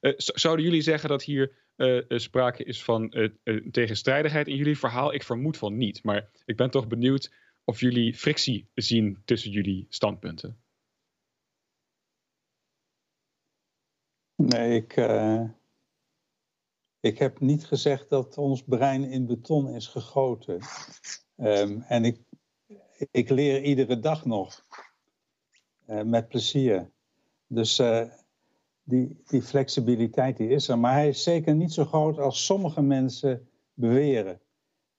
[0.00, 3.30] Uh, zouden jullie zeggen dat hier uh, sprake is van
[3.70, 5.14] tegenstrijdigheid in jullie verhaal?
[5.14, 7.32] Ik vermoed van niet, maar ik ben toch benieuwd
[7.64, 10.58] of jullie frictie zien tussen jullie standpunten.
[14.34, 14.96] Nee, ik,
[17.00, 20.60] ik heb niet gezegd dat ons brein in beton is gegoten.
[21.36, 22.20] Um, en ik,
[23.10, 24.66] ik leer iedere dag nog.
[25.86, 26.90] Uh, met plezier.
[27.46, 28.02] Dus uh,
[28.82, 30.78] die, die flexibiliteit die is er.
[30.78, 34.40] Maar hij is zeker niet zo groot als sommige mensen beweren.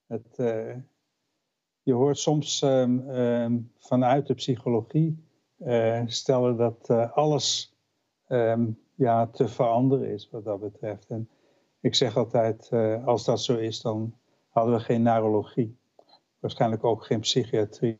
[0.07, 0.75] Het, uh,
[1.83, 5.23] je hoort soms um, um, vanuit de psychologie
[6.05, 7.75] stellen dat alles
[8.95, 11.09] ja, te veranderen is wat dat betreft.
[11.09, 11.29] En
[11.82, 14.13] ik zeg altijd, uh, als dat zo is, dan
[14.49, 15.77] hadden we geen neurologie.
[16.39, 17.99] Waarschijnlijk ook geen psychiatrie.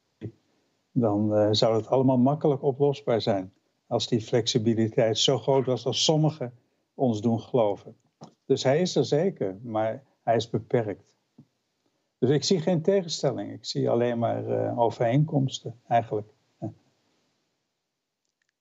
[0.92, 3.54] Dan uh, zou het allemaal makkelijk oplosbaar zijn.
[3.88, 6.54] Als die flexibiliteit zo groot was als sommigen
[6.94, 7.98] ons doen geloven.
[8.46, 11.18] Dus hij is er zeker, maar hij is beperkt.
[12.18, 13.52] Dus ik zie geen tegenstelling.
[13.52, 16.28] Ik zie alleen maar uh, overeenkomsten eigenlijk.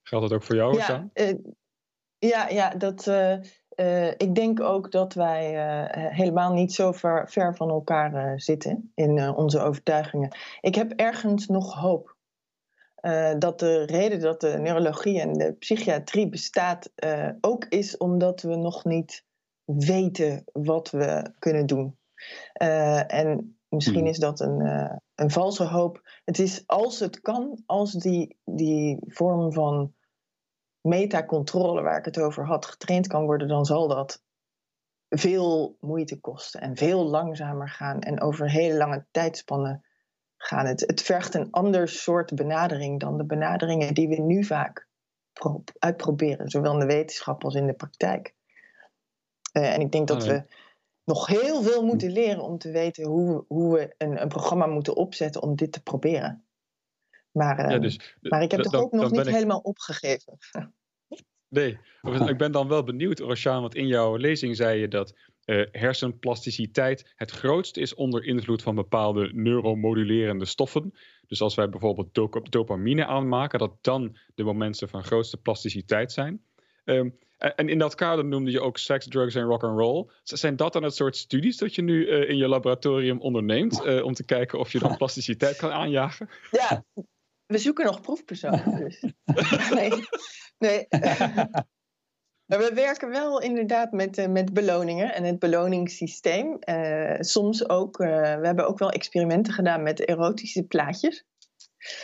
[0.02, 1.08] Geldt dat ook voor jou, ja,
[2.18, 3.06] ja, ja, dat,
[3.80, 8.32] uh, ik denk ook dat wij uh, helemaal niet zo ver, ver van elkaar uh,
[8.36, 10.36] zitten in onze overtuigingen.
[10.60, 12.16] Ik heb ergens nog hoop.
[13.38, 16.90] dat de reden dat de neurologie en de psychiatrie bestaat
[17.40, 19.24] ook is omdat we nog niet
[19.64, 21.96] weten wat we kunnen doen.
[23.06, 24.06] en misschien hmm.
[24.06, 24.60] is dat een,
[25.14, 26.00] een valse hoop.
[26.24, 29.92] Het is als het kan, als die, die vorm van
[30.80, 34.22] metacontrole waar ik het over had getraind kan worden, dan zal dat
[35.08, 39.84] veel moeite kosten en veel langzamer gaan en over hele lange tijdspannen
[40.36, 40.66] gaan.
[40.66, 44.88] Het, het vergt een ander soort benadering dan de benaderingen die we nu vaak
[45.78, 48.34] uitproberen, zowel in de wetenschap als in de praktijk.
[49.52, 50.42] Uh, en ik denk dat we
[51.04, 54.96] nog heel veel moeten leren om te weten hoe, hoe we een, een programma moeten
[54.96, 56.47] opzetten om dit te proberen.
[57.38, 60.38] Maar, ja, dus, maar ik heb toch ook nog niet helemaal opgegeven.
[61.50, 61.78] Nee,
[62.26, 65.14] ik ben dan wel benieuwd, Roshaan, want in jouw lezing zei je dat
[65.44, 70.94] uh, hersenplasticiteit het grootst is onder invloed van bepaalde neuromodulerende stoffen.
[71.26, 76.42] Dus als wij bijvoorbeeld dopamine aanmaken, dat dan de momenten van grootste plasticiteit zijn.
[76.84, 80.06] Um, en in dat kader noemde je ook seks, drugs en rock and roll.
[80.22, 84.04] Zijn dat dan het soort studies dat je nu uh, in je laboratorium onderneemt uh,
[84.04, 86.28] om te kijken of je dan plasticiteit kan aanjagen?
[86.50, 86.84] Ja,
[87.48, 88.76] we zoeken nog proefpersonen.
[88.84, 89.02] Dus.
[89.70, 89.92] nee.
[90.58, 90.86] nee.
[92.58, 96.58] we werken wel inderdaad met, uh, met beloningen en het beloningssysteem.
[96.68, 101.24] Uh, soms ook, uh, we hebben ook wel experimenten gedaan met erotische plaatjes.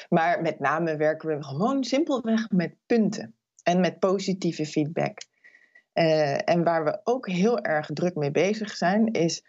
[0.09, 5.19] Maar met name werken we gewoon simpelweg met punten en met positieve feedback.
[6.45, 9.45] en waar we ook heel erg druk mee bezig zijn, is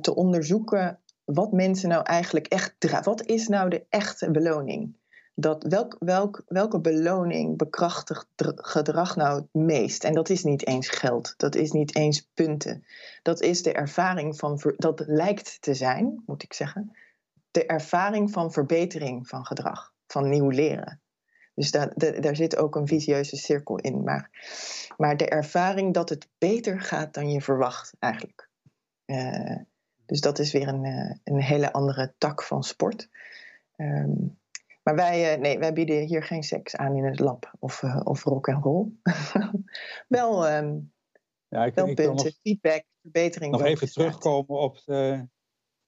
[0.00, 3.04] te onderzoeken wat mensen nou eigenlijk echt dragen.
[3.04, 4.97] Wat is nou de echte beloning?
[5.40, 10.04] Dat welk, welk, welke beloning bekrachtigt gedrag nou het meest?
[10.04, 12.84] En dat is niet eens geld, dat is niet eens punten.
[13.22, 16.96] Dat is de ervaring van, dat lijkt te zijn, moet ik zeggen,
[17.50, 21.00] de ervaring van verbetering van gedrag, van nieuw leren.
[21.54, 24.04] Dus daar, daar zit ook een visieuze cirkel in.
[24.04, 24.30] Maar,
[24.96, 28.48] maar de ervaring dat het beter gaat dan je verwacht, eigenlijk.
[29.06, 29.56] Uh,
[30.06, 33.08] dus dat is weer een, uh, een hele andere tak van sport.
[33.76, 34.37] Um,
[34.88, 38.24] maar wij, uh, nee, wij bieden hier geen seks aan in het lab of, of
[38.24, 38.86] rock en roll.
[40.08, 40.92] wel, um,
[41.48, 43.52] ja, ik, wel ik punten, nog, feedback, verbetering.
[43.52, 45.26] Nog even terugkomen op de,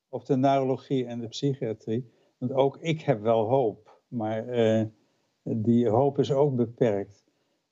[0.08, 2.10] op de neurologie en de psychiatrie.
[2.38, 4.44] Want ook ik heb wel hoop, maar
[5.42, 7.24] die hoop is ook beperkt.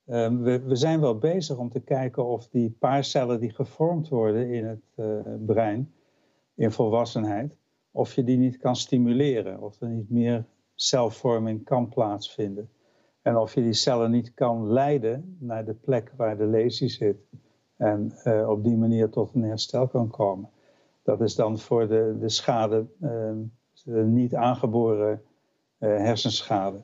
[0.05, 4.51] Um, we, we, zijn wel bezig om te kijken of die paarcellen die gevormd worden
[4.51, 5.93] in het uh, brein,
[6.55, 7.55] in volwassenheid,
[7.91, 10.45] of je die niet kan stimuleren, of er niet meer
[10.81, 12.69] celvorming kan plaatsvinden.
[13.21, 17.17] En of je die cellen niet kan leiden naar de plek waar de lesie zit.
[17.75, 20.49] En uh, op die manier tot een herstel kan komen.
[21.03, 23.31] Dat is dan voor de, de schade, uh,
[23.83, 25.21] de niet aangeboren
[25.79, 26.81] uh, hersenschade.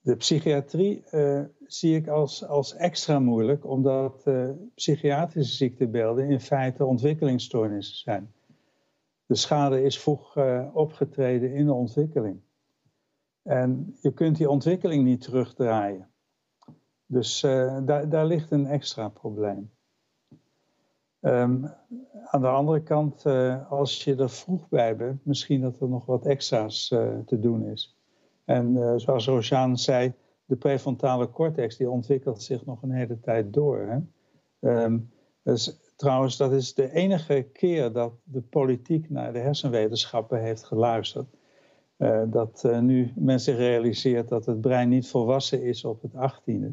[0.00, 1.04] De psychiatrie
[1.66, 4.24] zie ik als, als extra moeilijk, omdat
[4.74, 8.32] psychiatrische ziektebeelden in feite ontwikkelingsstoornissen zijn.
[9.26, 10.36] De schade is vroeg
[10.72, 12.40] opgetreden in de ontwikkeling.
[13.42, 16.10] En je kunt die ontwikkeling niet terugdraaien.
[17.06, 19.70] Dus daar, daar ligt een extra probleem.
[21.20, 21.70] Um,
[22.24, 23.26] aan de andere kant,
[23.68, 26.88] als je er vroeg bij bent, misschien dat er nog wat extra's
[27.26, 27.96] te doen is.
[28.44, 30.12] En zoals Rojaan zei,
[30.44, 33.78] de prefrontale cortex die ontwikkelt zich nog een hele tijd door.
[33.78, 33.98] Hè?
[34.84, 35.10] Um,
[35.42, 41.26] dus, trouwens, dat is de enige keer dat de politiek naar de hersenwetenschappen heeft geluisterd.
[42.02, 46.12] Uh, dat uh, nu men zich realiseert dat het brein niet volwassen is op het
[46.12, 46.66] 18e,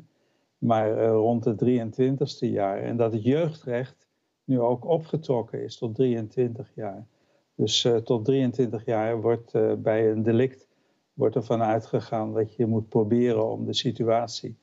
[0.57, 2.81] maar uh, rond het 23e jaar.
[2.81, 4.07] En dat het jeugdrecht
[4.43, 7.07] nu ook opgetrokken is tot 23 jaar.
[7.55, 9.51] Dus tot 23 jaar wordt
[9.81, 10.67] bij een delict
[11.13, 14.57] wordt ervan uitgegaan dat je moet proberen om de situatie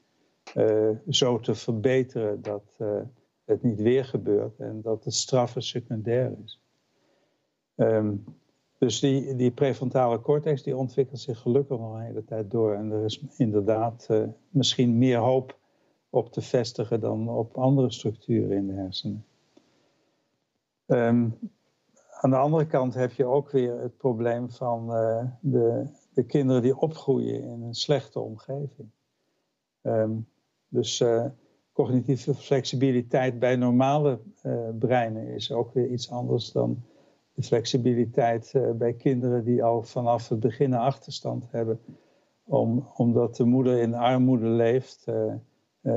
[1.09, 2.79] zo te verbeteren dat
[3.45, 6.61] het niet weer gebeurt en dat de straffen secundair is.
[7.77, 8.25] Um,
[8.79, 12.75] dus die, die prefrontale cortex die ontwikkelt zich gelukkig nog een hele tijd door.
[12.75, 15.59] En er is inderdaad uh, misschien meer hoop
[16.11, 19.25] op te vestigen dan op andere structuren in de hersenen.
[20.87, 21.39] Um,
[22.11, 24.87] aan de andere kant heb je ook weer het probleem van
[25.41, 28.89] de de kinderen die opgroeien in een slechte omgeving.
[29.83, 30.29] Um,
[30.69, 31.25] dus uh,
[31.73, 34.21] cognitieve flexibiliteit bij normale
[34.79, 36.85] breinen is ook weer iets anders dan
[37.37, 41.81] de flexibiliteit uh, bij kinderen die al vanaf het begin een achterstand hebben.
[42.45, 45.07] Om, omdat de moeder in armoede leeft,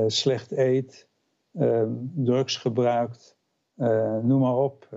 [0.06, 1.08] slecht eet,
[1.52, 3.36] ehm, drugs gebruikt,
[4.22, 4.88] noem maar op.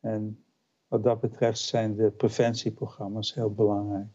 [0.00, 0.44] En
[0.88, 4.06] wat dat betreft zijn de preventieprogramma's heel belangrijk.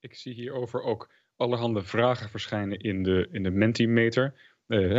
[0.00, 4.34] Ik zie hierover ook allerhande vragen verschijnen in de, in de Mentimeter.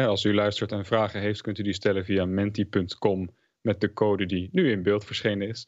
[0.07, 3.29] Als u luistert en vragen heeft, kunt u die stellen via menti.com
[3.61, 5.67] met de code die nu in beeld verschenen is.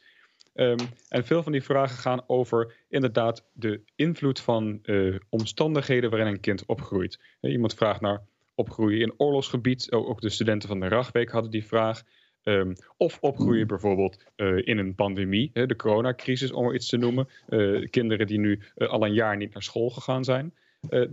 [0.53, 0.77] Um,
[1.09, 6.39] en veel van die vragen gaan over inderdaad de invloed van uh, omstandigheden waarin een
[6.39, 7.19] kind opgroeit.
[7.41, 8.21] Uh, iemand vraagt naar
[8.55, 9.91] opgroeien in oorlogsgebied.
[9.91, 12.03] Ook de studenten van de Ragweek hadden die vraag.
[12.43, 16.97] Um, of opgroeien bijvoorbeeld uh, in een pandemie, hè, de coronacrisis om er iets te
[16.97, 17.27] noemen.
[17.49, 20.53] Uh, kinderen die nu al een jaar niet naar school gegaan zijn.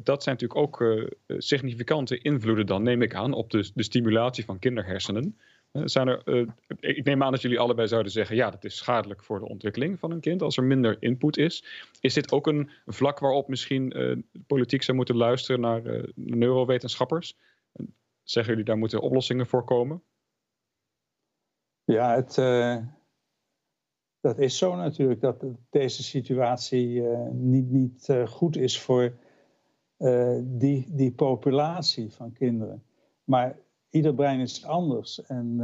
[0.02, 4.58] dat zijn natuurlijk ook significante invloeden dan, neem ik aan, op de, de stimulatie van
[4.58, 5.38] kinderhersenen.
[5.84, 6.46] Zijn er,
[6.80, 9.98] ik neem aan dat jullie allebei zouden zeggen, ja, dat is schadelijk voor de ontwikkeling
[9.98, 11.64] van een kind als er minder input is.
[12.00, 15.82] Is dit ook een vlak waarop misschien de politiek zou moeten luisteren naar
[16.14, 17.38] neurowetenschappers?
[18.22, 20.02] Zeggen jullie daar moeten oplossingen voor komen?
[21.84, 22.76] Ja, het, uh,
[24.20, 29.16] dat is zo natuurlijk dat deze situatie uh, niet, niet uh, goed is voor
[30.42, 32.84] die, die populatie van kinderen.
[33.24, 33.58] Maar
[33.96, 35.22] ieder brein is anders.
[35.22, 35.60] En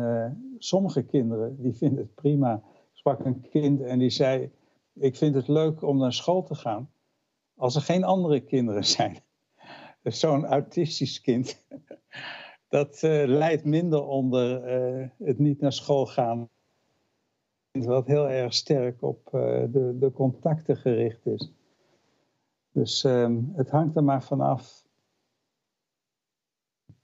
[0.59, 2.55] sommige kinderen die vinden het prima.
[2.55, 4.51] Ik sprak een kind en die zei:
[4.95, 6.91] Ik vind het leuk om naar school te gaan
[7.57, 9.19] als er geen andere kinderen zijn.
[10.03, 11.65] Zo'n autistisch kind
[12.69, 16.49] dat uh, minder onder uh, het niet naar school gaan.
[17.71, 21.53] Wat heel erg sterk op de, de, contacten gericht is.
[22.73, 24.87] Dus um, het hangt er maar vanaf.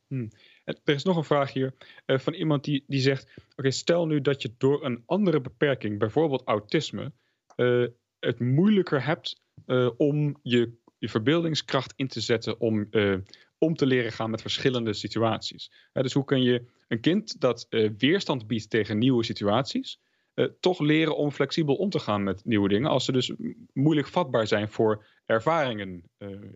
[0.06, 0.28] Hmm.
[0.68, 1.74] Er is nog een vraag hier
[2.06, 6.42] van iemand die, die zegt: Oké, stel nu dat je door een andere beperking, bijvoorbeeld
[6.44, 7.12] autisme,
[8.18, 9.40] het moeilijker hebt
[9.96, 12.88] om je, je verbeeldingskracht in te zetten om
[13.58, 15.72] om te leren gaan met verschillende situaties.
[15.92, 17.66] dus hoe kun je een kind dat
[17.98, 20.00] weerstand biedt tegen nieuwe situaties,
[20.60, 23.32] toch leren om flexibel om te gaan met nieuwe dingen, als ze dus
[23.72, 26.02] moeilijk vatbaar zijn voor ervaringen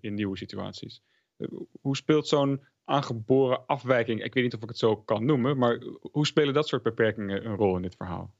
[0.00, 1.02] in nieuwe situaties.
[1.80, 5.82] hoe speelt zo'n aangeboren afwijking, ik weet niet of ik het zo kan noemen, maar
[6.12, 8.34] hoe spelen dat soort beperkingen een rol in dit verhaal?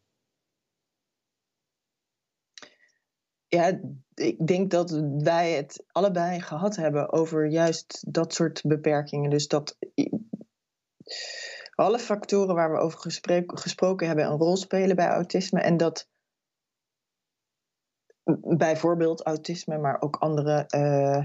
[3.46, 3.80] Ja,
[4.14, 9.30] ik denk dat wij het allebei gehad hebben over juist dat soort beperkingen.
[9.30, 9.78] Dus dat
[11.74, 12.98] alle factoren waar we over
[13.46, 15.60] gesproken hebben een rol spelen bij autisme.
[15.60, 16.08] En dat
[18.56, 21.24] bijvoorbeeld autisme, maar ook andere uh,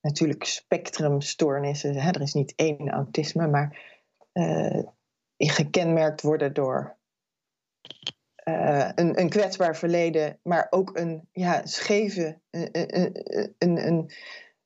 [0.00, 1.94] natuurlijk spectrumstoornissen.
[1.94, 2.10] Hè?
[2.10, 3.98] Er is niet één autisme, maar
[4.32, 4.82] uh,
[5.36, 6.98] gekenmerkt worden door
[8.44, 12.68] uh, een, een kwetsbaar verleden, maar ook een ja, scheve, een,
[13.58, 14.10] een, een,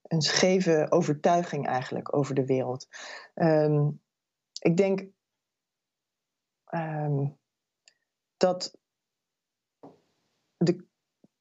[0.03, 2.89] een scheve overtuiging eigenlijk over de wereld.
[3.35, 4.03] Um,
[4.61, 5.07] ik denk
[6.71, 7.39] um,
[8.37, 8.79] dat
[10.57, 10.87] de,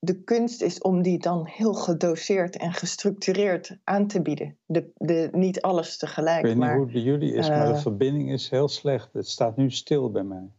[0.03, 4.57] de kunst is om die dan heel gedoseerd en gestructureerd aan te bieden.
[4.65, 6.39] De, de, niet alles tegelijk.
[6.39, 9.13] Ik weet maar, niet hoe het bij jullie is, maar de verbinding is heel slecht.
[9.13, 10.51] Het staat nu stil bij mij.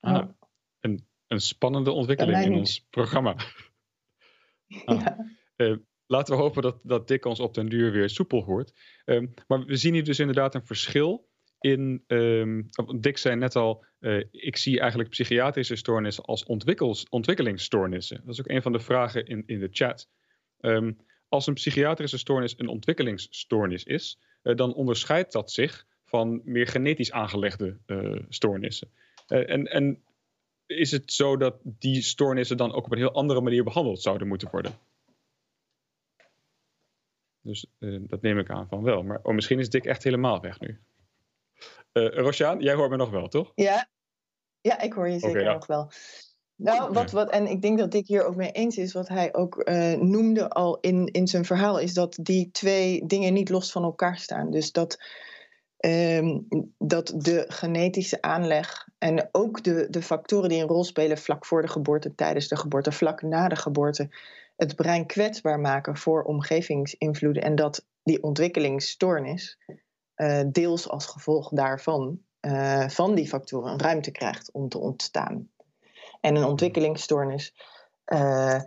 [0.00, 0.28] Ah,
[0.80, 3.36] een, een spannende ontwikkeling in ons programma.
[4.84, 5.34] Ah, ja.
[5.56, 5.76] uh,
[6.06, 8.72] laten we hopen dat, dat Dick ons op den duur weer soepel hoort.
[9.04, 11.30] Um, maar we zien hier dus inderdaad een verschil
[11.62, 12.04] in.
[12.06, 12.68] Um,
[13.00, 16.44] Dick zei net al, uh, ik zie eigenlijk psychiatrische stoornissen als
[17.10, 18.20] ontwikkelingsstoornissen.
[18.24, 20.08] Dat is ook een van de vragen in, in de chat.
[20.60, 20.96] Um,
[21.28, 27.12] als een psychiatrische stoornis een ontwikkelingsstoornis is, uh, dan onderscheidt dat zich van meer genetisch
[27.12, 28.88] aangelegde uh, stoornissen.
[29.26, 30.02] en, en
[30.66, 34.28] is het zo dat die stoornissen dan ook op een heel andere manier behandeld zouden
[34.28, 34.72] moeten worden?
[37.42, 39.02] Dus dat neem ik aan van wel.
[39.02, 40.78] Maar oh, misschien is Dick echt helemaal weg nu.
[41.92, 43.52] Uh, Rosjaan, jij hoort me nog wel, toch?
[43.54, 43.88] Ja,
[44.60, 45.90] ja ik hoor je zeker okay, nog wel.
[46.56, 49.34] Nou, wat, wat, en ik denk dat Dick hier ook mee eens is, wat hij
[49.34, 53.72] ook uh, noemde al in, in zijn verhaal, is dat die twee dingen niet los
[53.72, 54.50] van elkaar staan.
[54.50, 54.98] Dus dat,
[55.86, 56.46] um,
[56.78, 61.62] dat de genetische aanleg en ook de, de factoren die een rol spelen vlak voor
[61.62, 64.08] de geboorte, tijdens de geboorte, vlak na de geboorte,
[64.56, 69.58] het brein kwetsbaar maken voor omgevingsinvloeden en dat die ontwikkelingsstoornis
[70.46, 75.50] deels als gevolg daarvan, uh, van die factoren, ruimte krijgt om te ontstaan.
[76.20, 77.54] En een ontwikkelingsstoornis
[78.06, 78.60] uh,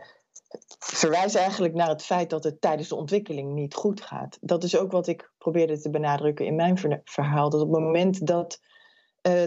[0.79, 4.37] verwijst eigenlijk naar het feit dat het tijdens de ontwikkeling niet goed gaat.
[4.41, 7.49] Dat is ook wat ik probeerde te benadrukken in mijn verhaal.
[7.49, 8.59] Dat op het moment dat,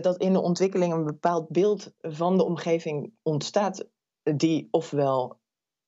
[0.01, 3.87] dat in de ontwikkeling een bepaald beeld van de omgeving ontstaat,
[4.23, 5.39] die ofwel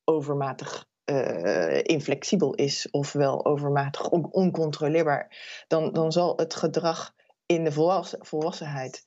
[0.03, 7.13] overmatig uh, inflexibel is, ofwel overmatig on oncontroleerbaar, dan, dan zal het gedrag
[7.45, 9.05] in de volwassen, volwassenheid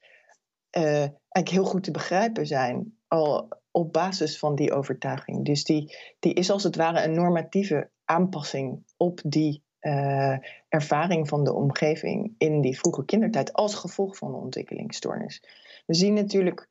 [0.77, 5.45] uh, eigenlijk heel goed te begrijpen zijn, al op basis van die overtuiging.
[5.45, 10.37] Dus die, die is als het ware een normatieve aanpassing op die uh,
[10.69, 15.43] ervaring van de omgeving in die vroege kindertijd als gevolg van de ontwikkelingsstoornis.
[15.87, 16.69] We zien natuurlijk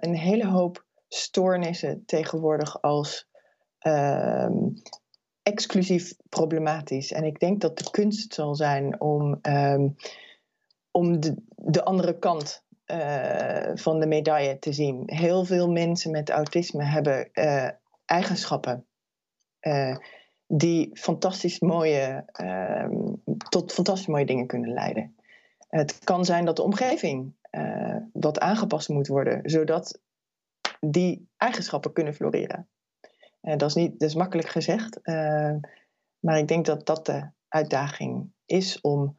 [0.00, 3.28] een hele hoop stoornissen tegenwoordig als
[5.46, 7.12] exclusief problematisch.
[7.12, 9.96] En ik denk dat de kunst zal zijn om, um,
[10.90, 15.02] om de, de andere kant uh, van de medaille te zien.
[15.06, 17.68] Heel veel mensen met autisme hebben uh,
[18.04, 18.86] eigenschappen
[19.60, 19.96] uh,
[20.46, 23.14] die fantastisch mooie, ehm,
[23.48, 25.16] tot fantastisch mooie dingen kunnen leiden.
[25.68, 27.34] Het kan zijn dat de omgeving
[28.12, 30.00] wat aangepast moet worden, zodat
[30.80, 32.68] die eigenschappen kunnen floreren.
[33.46, 35.56] Uh, dat, is niet, dat is makkelijk gezegd, uh,
[36.18, 39.14] maar ik denk dat dat de uitdaging is om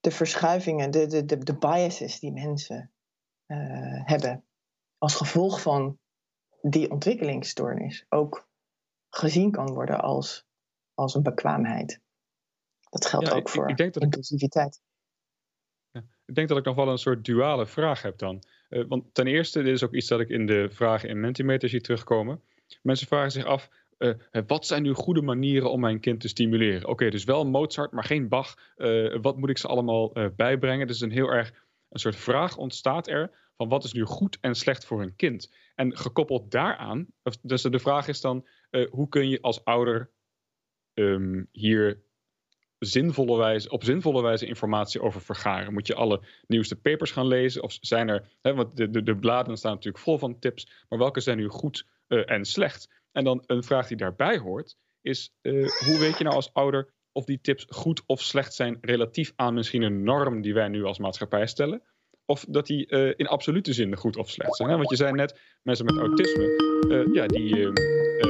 [0.00, 2.92] de verschuivingen, de, de, de, de biases die mensen
[3.46, 4.44] uh, hebben
[4.98, 5.98] als gevolg van
[6.62, 8.48] die ontwikkelingsstoornis ook
[9.10, 10.46] gezien kan worden als,
[10.94, 12.00] als een bekwaamheid.
[12.90, 14.74] Dat geldt ja, ook ik, voor ik denk dat inclusiviteit.
[14.74, 14.82] Ik,
[15.90, 18.42] ja, ik denk dat ik nog wel een soort duale vraag heb dan.
[18.68, 21.80] want ten eerste, dit is ook iets dat ik in de vragen in Mentimeter zie
[21.80, 22.42] terugkomen.
[22.82, 24.14] Mensen vragen zich af, uh,
[24.46, 26.88] wat zijn nu goede manieren om mijn kind te stimuleren?
[26.88, 28.54] Oké, dus wel Mozart, maar geen Bach.
[28.76, 30.86] Uh, wat moet ik ze allemaal uh, bijbrengen?
[30.86, 31.52] Dus een heel erg
[31.88, 35.54] een soort vraag ontstaat er van wat is nu goed en slecht voor een kind?
[35.74, 37.06] En gekoppeld daaraan,
[37.42, 38.46] dus de vraag is dan,
[38.90, 40.10] hoe kun je als ouder
[40.94, 42.02] um, hier
[42.78, 45.72] zinvolle wijze, op zinvolle wijze informatie over vergaren?
[45.72, 47.62] Moet je alle nieuwste papers gaan lezen?
[47.62, 50.98] Of zijn er, hè, want de, de, de bladen staan natuurlijk vol van tips, maar
[50.98, 52.88] welke zijn nu goed uh, en slecht.
[53.12, 56.92] En dan een vraag die daarbij hoort, is uh, hoe weet je nou als ouder
[57.12, 60.84] of die tips goed of slecht zijn relatief aan misschien een norm die wij nu
[60.84, 61.82] als maatschappij stellen?
[62.26, 64.68] Of dat die uh, in absolute zin goed of slecht zijn.
[64.68, 64.76] Hè?
[64.76, 66.72] Want je zei net, mensen met autisme,
[67.12, 67.66] ja, die,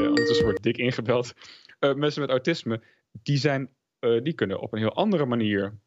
[0.08, 1.32] ondertussen wordt dik ingebeld.
[1.78, 2.82] mensen met autisme,
[3.22, 5.78] die, zijn, die kunnen op een heel andere manier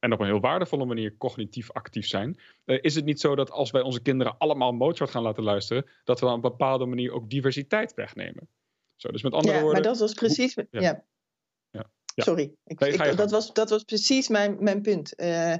[0.00, 2.40] en op een heel waardevolle manier cognitief actief zijn.
[2.64, 6.20] is het niet zo dat als wij onze kinderen allemaal Mozart gaan laten luisteren, dat
[6.20, 8.48] we op een bepaalde manier ook diversiteit wegnemen?
[8.96, 9.82] Zo, dus met andere ja, woorden.
[9.82, 10.54] Maar dat was precies.
[10.54, 10.64] ja.
[10.70, 11.04] ja.
[12.14, 12.24] Ja.
[12.24, 15.20] Sorry, ik, ik, dat, was, dat was precies mijn, mijn punt.
[15.20, 15.54] Uh,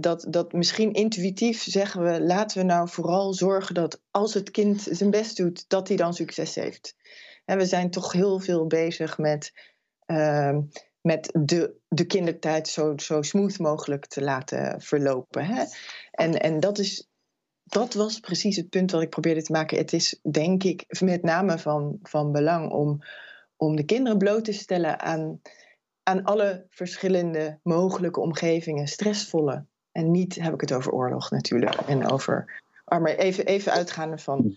[0.00, 4.88] dat, dat misschien intuïtief zeggen we, laten we nou vooral zorgen dat als het kind
[4.90, 6.96] zijn best doet, dat hij dan succes heeft.
[7.44, 9.52] En we zijn toch heel veel bezig met,
[10.06, 10.58] uh,
[11.00, 15.46] met de, de kindertijd zo, zo smooth mogelijk te laten verlopen.
[15.46, 15.64] Hè?
[16.10, 17.08] En, en dat, is,
[17.64, 19.78] dat was precies het punt wat ik probeerde te maken.
[19.78, 22.98] Het is denk ik met name van, van belang om,
[23.56, 25.40] om de kinderen bloot te stellen aan
[26.08, 29.64] aan alle verschillende mogelijke omgevingen, stressvolle.
[29.92, 31.74] En niet heb ik het over oorlog natuurlijk.
[31.74, 32.62] En over.
[32.84, 34.54] Maar even, even uitgaande van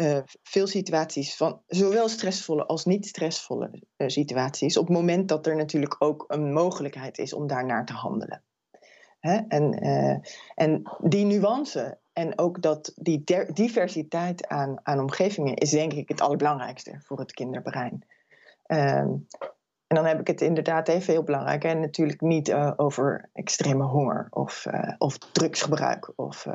[0.00, 4.76] uh, veel situaties, van zowel stressvolle als niet stressvolle uh, situaties.
[4.76, 8.42] Op het moment dat er natuurlijk ook een mogelijkheid is om daarnaar te handelen.
[9.20, 9.40] Hè?
[9.48, 10.16] En, uh,
[10.54, 16.20] en die nuance en ook dat die diversiteit aan, aan omgevingen is denk ik het
[16.20, 18.06] allerbelangrijkste voor het kinderbrein.
[18.66, 18.96] Uh,
[19.86, 21.64] en dan heb ik het inderdaad even heel belangrijk.
[21.64, 24.66] En natuurlijk niet over extreme honger of,
[24.98, 26.12] of drugsgebruik.
[26.16, 26.46] Of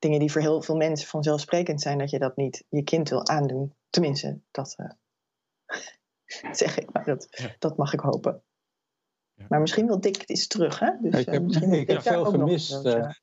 [0.00, 3.26] dingen die voor heel veel mensen vanzelfsprekend zijn dat je dat niet je kind wil
[3.26, 3.74] aandoen.
[3.90, 4.76] Tenminste, dat
[6.52, 6.92] zeg ik.
[6.92, 7.54] Maar dat, ja.
[7.58, 8.42] dat mag ik hopen.
[9.34, 9.46] Ja.
[9.48, 10.90] Maar misschien wil Dick eens terug, hè?
[11.00, 11.42] Dus, ik heb,
[11.72, 12.82] ik heb veel gemist.
[12.82, 13.18] Nog,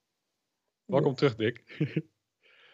[0.85, 1.63] Welkom terug, Dick.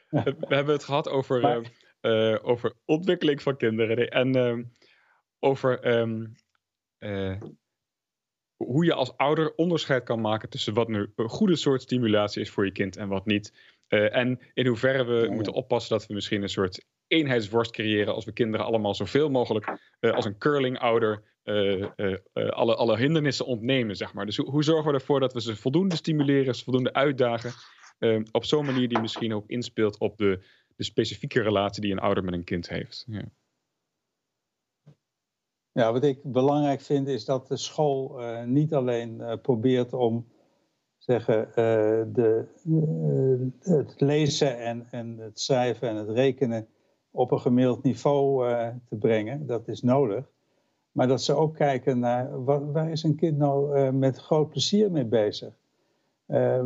[0.09, 2.41] We hebben het gehad over, maar...
[2.41, 4.09] over ontwikkeling van kinderen.
[4.09, 4.35] En
[5.39, 6.35] over um,
[6.99, 7.41] uh,
[8.55, 12.49] hoe je als ouder onderscheid kan maken tussen wat nu een goede soort stimulatie is
[12.49, 13.53] voor je kind en wat niet.
[13.93, 18.13] Uh, en in hoeverre we ja, moeten oppassen dat we misschien een soort eenheidsworst creëren
[18.13, 21.31] als we kinderen allemaal zoveel mogelijk uh, als een curling-ouder
[22.33, 24.25] alle, alle hindernissen ontnemen, zeg maar.
[24.25, 27.51] Dus hoe, hoe, zorgen we ervoor dat we ze voldoende stimuleren, ze voldoende uitdagen,
[28.31, 32.23] op zo'n manier die misschien ook inspeelt op de, de specifieke relatie die een ouder
[32.23, 33.05] met een kind heeft.
[33.07, 33.31] Ja.
[35.73, 40.27] Ja, wat ik belangrijk vind is dat de school uh, niet alleen uh, probeert om
[41.05, 41.55] zeggen, uh,
[42.13, 42.45] de,
[43.59, 46.67] het lezen en, en het schrijven en het rekenen
[47.11, 48.45] op een gemiddeld niveau
[48.85, 49.45] te brengen.
[49.47, 50.31] Dat is nodig.
[50.91, 54.91] Maar dat ze ook kijken naar wat, waar is een kind nou met groot plezier
[54.91, 55.53] mee bezig?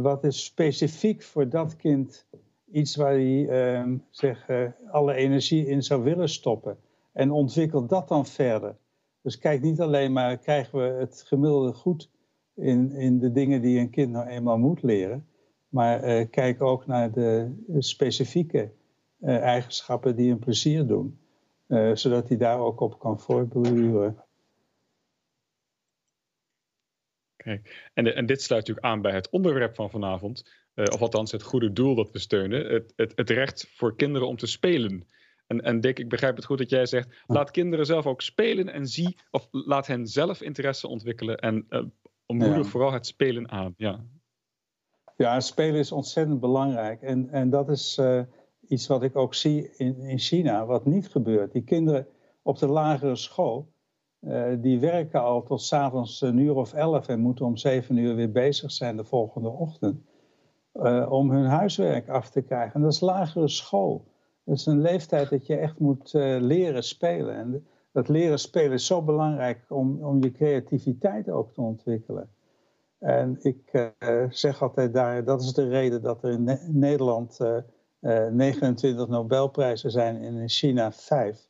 [0.01, 2.25] wat is specifiek voor dat kind
[2.71, 4.47] iets waar hij ehm, zeg,
[4.91, 6.77] alle energie in zou willen stoppen?
[7.11, 8.75] En ontwikkelt dat dan verder.
[9.21, 12.09] Dus kijk niet alleen maar, krijgen we het gemiddelde goed
[12.57, 15.27] in, in de dingen die een kind nou eenmaal moet leren.
[15.69, 18.71] Maar uh, kijk ook naar de specifieke
[19.19, 21.19] uh, eigenschappen die een plezier doen.
[21.67, 24.23] Uh, zodat hij daar ook op kan voortborduren.
[27.35, 30.49] Kijk, en, en dit sluit natuurlijk aan bij het onderwerp van vanavond.
[30.75, 32.73] of althans het goede doel dat we steunen.
[32.73, 35.07] Het, het, het recht voor kinderen om te spelen.
[35.47, 38.69] En, en Dick, ik begrijp het goed dat jij zegt, laat kinderen zelf ook spelen
[38.69, 41.83] en zie, of laat hen zelf interesse ontwikkelen en uh,
[42.35, 42.63] moedig ja.
[42.63, 43.73] vooral het spelen aan.
[43.77, 43.99] Ja,
[45.15, 47.01] ja spelen is ontzettend belangrijk.
[47.01, 48.21] En, en dat is uh,
[48.67, 51.51] iets wat ik ook zie in, in China, wat niet gebeurt.
[51.51, 52.07] Die kinderen
[52.41, 53.71] op de lagere school,
[54.21, 58.15] uh, die werken al tot s'avonds een uur of elf en moeten om zeven uur
[58.15, 60.01] weer bezig zijn de volgende ochtend.
[61.09, 62.73] om hun huiswerk af te krijgen.
[62.73, 64.05] En dat is lagere school.
[64.43, 67.35] Het is een leeftijd dat je echt moet leren spelen.
[67.35, 67.65] En
[67.97, 72.29] dat leren spelen is zo belangrijk om, om je creativiteit ook te ontwikkelen.
[72.99, 73.69] En ik
[73.99, 77.39] uh, zeg altijd daar, dat is de reden dat er in ne Nederland
[77.99, 81.49] uh, 29 Nobelprijzen zijn en in China 5.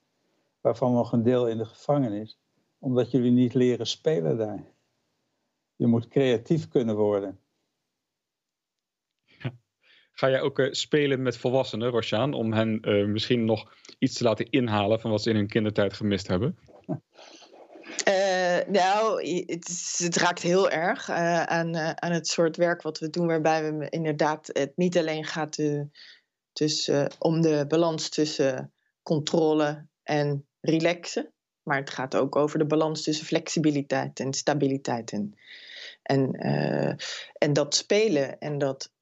[0.61, 2.40] Waarvan nog een deel in de gevangenis.
[2.80, 4.64] Omdat jullie niet leren spelen daar.
[5.76, 7.40] Je moet creatief kunnen worden.
[10.19, 14.23] Ga jij ook uh, spelen met volwassenen, Rosjaan, om hen uh, misschien nog iets te
[14.23, 16.57] laten inhalen van wat ze in hun kindertijd gemist hebben?
[18.07, 23.27] Uh, nou, het, het, raakt heel erg aan, aan het soort werk wat we doen,
[23.27, 25.57] waarbij we inderdaad het niet alleen gaat
[26.53, 28.73] tussen, om de balans tussen
[29.03, 31.34] controle en relaxen,
[31.64, 35.11] maar het gaat ook over de balans tussen flexibiliteit en stabiliteit.
[35.11, 35.39] En,
[36.03, 36.31] en,
[37.34, 38.95] en dat spelen en dat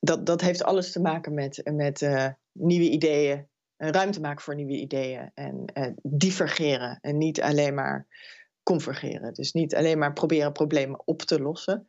[0.00, 4.80] dat, dat heeft alles te maken met, met uh, nieuwe ideeën, ruimte maken voor nieuwe
[4.80, 8.06] ideeën en divergeren en niet alleen maar
[8.62, 9.34] convergeren.
[9.34, 11.88] Dus niet alleen maar proberen problemen op te lossen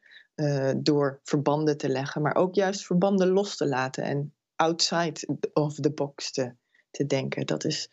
[0.77, 5.91] door verbanden te leggen, maar ook juist verbanden los te laten en outside of the
[5.91, 6.53] box te,
[6.91, 7.45] te denken.
[7.45, 7.89] Dat is,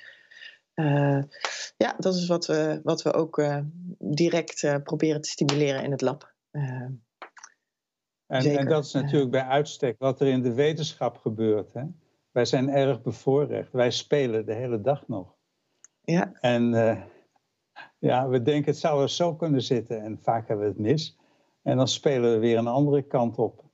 [1.76, 3.42] ja, dat is wat we, wat we ook
[3.98, 6.34] direct proberen te stimuleren in het lab.
[8.28, 11.72] En, en, dat is natuurlijk bij uitstek wat er in de wetenschap gebeurt.
[11.72, 11.82] Hè?
[12.30, 13.72] Wij zijn erg bevoorrecht.
[13.72, 15.34] Wij spelen de hele dag nog.
[16.00, 16.32] Ja.
[16.40, 16.72] En
[17.98, 21.18] ja, we denken het zou er zo kunnen zitten en vaak hebben we het mis.
[21.62, 23.64] En dan spelen we weer een andere kant op.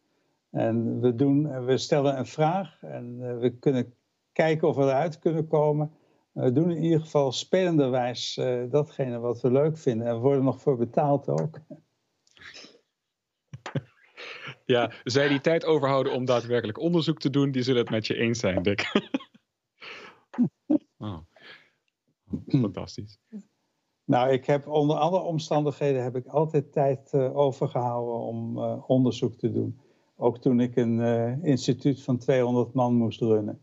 [0.50, 3.94] En we, doen, we stellen een vraag en eh, we kunnen
[4.32, 5.92] kijken of we eruit kunnen komen.
[6.32, 10.06] We doen in ieder geval spelenderwijs uh, datgene wat we leuk vinden.
[10.06, 11.60] En we worden nog voor betaald ook.
[14.64, 18.16] Ja, zij die tijd overhouden om daadwerkelijk onderzoek te doen, die zullen het met je
[18.16, 18.82] eens zijn, Dick.
[20.98, 21.18] Oh.
[22.48, 23.18] Fantastisch.
[24.04, 29.34] Nou, ik heb onder alle omstandigheden heb ik altijd tijd uh, overgehouden om uh, onderzoek
[29.34, 29.80] te doen.
[30.16, 33.62] Ook toen ik een uh, instituut van 200 man moest runnen.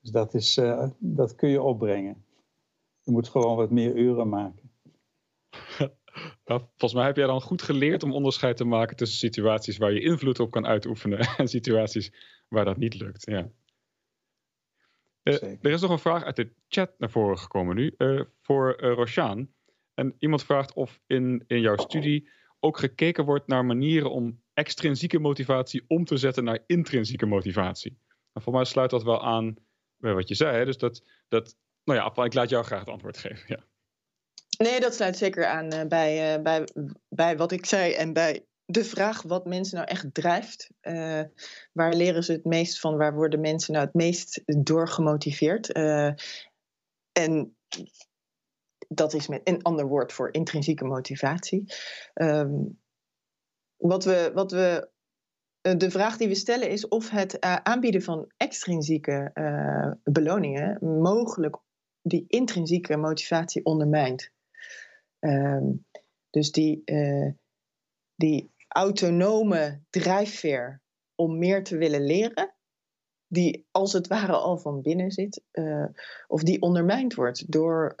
[0.00, 0.60] Dus dat, is,
[0.98, 2.24] dat kun je opbrengen.
[3.02, 4.70] Je moet gewoon wat meer uren maken.
[6.44, 9.92] Nou, volgens mij heb jij dan goed geleerd om onderscheid te maken tussen situaties waar
[9.92, 12.12] je invloed op kan uitoefenen en situaties
[12.48, 13.26] waar dat niet lukt.
[13.26, 13.50] Ja.
[15.22, 17.94] er is nog een vraag uit de chat naar voren gekomen nu
[18.40, 19.52] voor Roshaan.
[19.94, 22.30] En iemand vraagt of in, in jouw studie
[22.60, 27.98] ook gekeken wordt naar manieren om extrinsieke motivatie om te zetten naar intrinsieke motivatie.
[28.32, 29.56] En voor mij sluit dat wel aan
[29.96, 30.56] bij wat je zei.
[30.56, 30.64] Hè?
[30.64, 33.44] Dus dat, dat, nou ja, ik laat jou graag het antwoord geven.
[33.46, 33.66] Ja.
[34.58, 36.68] Nee, dat sluit zeker aan uh, bij, uh, bij,
[37.08, 40.70] bij wat ik zei en bij de vraag wat mensen nou echt drijft.
[40.82, 41.22] Uh,
[41.72, 42.96] waar leren ze het meest van?
[42.96, 45.72] Waar worden mensen nou het meest door gemotiveerd?
[47.12, 47.56] en
[48.88, 51.72] dat is met een ander woord voor intrinsieke motivatie.
[52.14, 52.64] Ehm,
[53.76, 54.90] wat we, wat we,
[55.60, 59.32] eh, de vraag die we stellen is of het aanbieden van extrinsieke
[60.02, 61.56] beloningen mogelijk
[62.02, 64.30] die intrinsieke motivatie ondermijnt.
[65.20, 65.86] Um,
[66.30, 66.82] dus die,
[68.14, 70.82] die autonome drijfveer
[71.14, 72.54] om meer te willen leren,
[73.26, 75.42] die als het ware al van binnen zit,
[76.26, 77.94] of die ondermijnd wordt door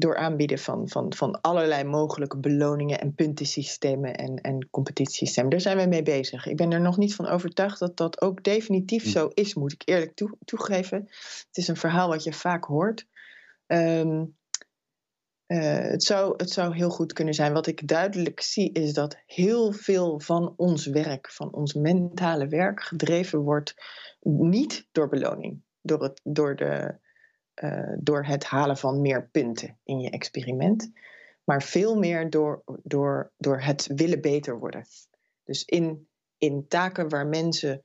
[0.00, 5.50] door aanbieden van, van, van allerlei mogelijke beloningen en puntensystemen en, en competitiesystemen.
[5.50, 6.46] Daar zijn we mee bezig.
[6.46, 9.08] Ik ben er nog niet van overtuigd dat dat ook definitief hm.
[9.08, 10.98] zo is, moet ik eerlijk toe, toegeven.
[11.46, 13.06] Het is een verhaal wat je vaak hoort.
[13.66, 14.24] Ehm,
[15.50, 17.52] eh, het, zou, het zou heel goed kunnen zijn.
[17.52, 22.82] Wat ik duidelijk zie is dat heel veel van ons werk, van ons mentale werk,
[22.82, 23.74] gedreven wordt
[24.20, 26.98] niet door beloning, door, het, door de
[27.62, 30.90] uh, door het halen van meer punten in je experiment,
[31.44, 34.84] maar veel meer door, door, door het willen beter worden.
[35.44, 36.08] Dus in,
[36.38, 37.84] in taken waar mensen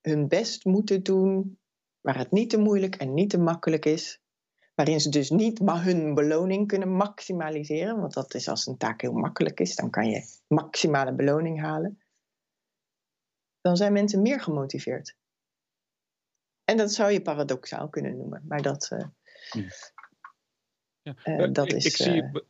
[0.00, 1.58] hun best moeten doen,
[2.00, 4.20] waar het niet te moeilijk en niet te makkelijk is,
[4.76, 9.00] waarin ze dus niet maar hun beloning kunnen maximaliseren, want dat is als een taak
[9.00, 12.00] heel makkelijk is, dan kan je maximale beloning halen.
[13.60, 15.16] Dan zijn mensen meer gemotiveerd.
[16.64, 18.90] En dat zou je paradoxaal kunnen noemen, maar dat.
[18.92, 19.06] Uh,
[21.02, 21.16] ja.
[21.24, 21.84] Uh, dat ik, is.
[21.84, 22.42] Ik, zie,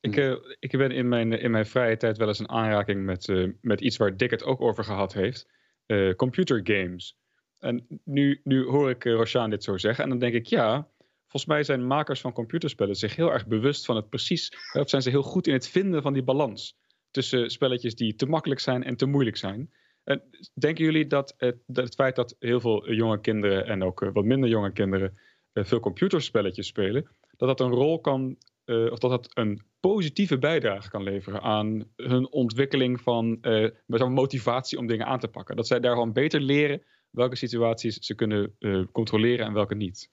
[0.00, 3.26] ik, uh, ik ben in mijn, in mijn vrije tijd wel eens een aanraking met,
[3.60, 5.48] met iets waar Dick het ook over gehad heeft:
[6.16, 7.18] computergames.
[7.58, 10.88] En nu, nu hoor ik Roshaan dit zo zeggen, en dan denk ik ja.
[11.28, 14.52] Volgens mij zijn makers van computerspellen zich heel erg bewust van het precies.
[14.72, 16.76] Of zijn ze heel goed in het vinden van die balans.
[17.10, 19.70] Tussen spelletjes die te makkelijk zijn en te moeilijk zijn
[20.54, 24.24] denken jullie dat het, dat feit dat heel veel jonge kinderen en ook eh, wat
[24.24, 25.18] minder jonge kinderen
[25.52, 30.38] eh, veel computerspelletjes spelen, dat dat een rol kan, uh, of dat dat een positieve
[30.38, 33.70] bijdrage kan leveren aan hun ontwikkeling van uh,
[34.08, 35.56] motivatie om dingen aan te pakken?
[35.56, 38.56] Dat zij daarvan beter leren welke situaties ze kunnen
[38.92, 40.10] controleren en welke niet?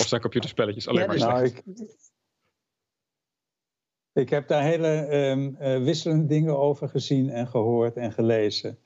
[0.00, 1.32] Of zijn computerspelletjes alleen maar slecht?
[1.32, 1.62] Nou, ik,
[4.12, 8.78] ik heb daar hele um, wisselende dingen over gezien en gehoord en gelezen.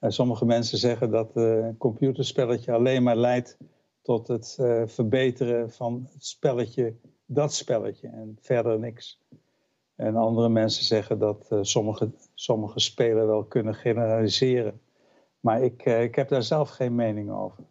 [0.00, 3.56] Uh, sommige mensen zeggen dat uh, een computerspelletje alleen maar leidt
[4.02, 6.94] tot het uh, verbeteren van het spelletje,
[7.26, 9.20] dat spelletje en verder niks.
[9.94, 14.80] En andere mensen zeggen dat sommige, sommige spelen wel kunnen generaliseren.
[15.40, 17.64] Maar ik, ik heb daar zelf geen mening over.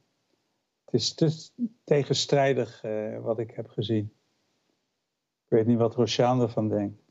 [0.91, 1.49] Het is te
[1.83, 2.81] tegenstrijdig
[3.21, 4.13] wat ik heb gezien.
[5.47, 7.01] Ik weet niet wat Roshaan ervan denkt.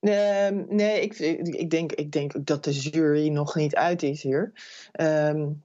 [0.00, 4.52] Uh, nee, ik, ik, denk, ik denk dat de jury nog niet uit is hier.
[5.00, 5.64] Um,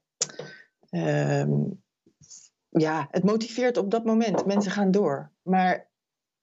[0.90, 1.84] um,
[2.70, 4.46] ja, het motiveert op dat moment.
[4.46, 5.32] Mensen gaan door.
[5.42, 5.90] Maar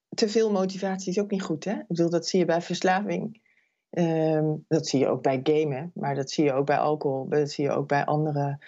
[0.09, 1.65] te veel motivatie is ook niet goed.
[1.65, 1.73] Hè?
[1.73, 3.43] Ik bedoel, dat zie je bij verslaving.
[4.69, 5.91] Dat zie je ook bij gamen.
[5.95, 7.29] Maar dat zie je ook bij alcohol.
[7.29, 8.59] Dat zie je ook bij andere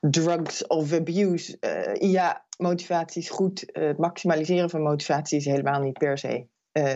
[0.00, 1.56] drugs of abuse.
[1.98, 3.64] ja, motivatie is goed.
[3.72, 6.46] het maximaliseren van motivatie is helemaal niet per se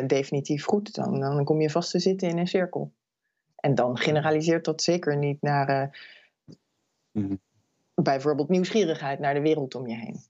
[0.07, 0.95] definitief goed.
[0.95, 2.93] Dan, dan kom je vast te zitten in een cirkel.
[3.57, 5.99] En dan generaliseert dat zeker niet naar
[7.13, 7.41] mm
[7.95, 10.21] bijvoorbeeld nieuwsgierigheid naar de wereld om je heen.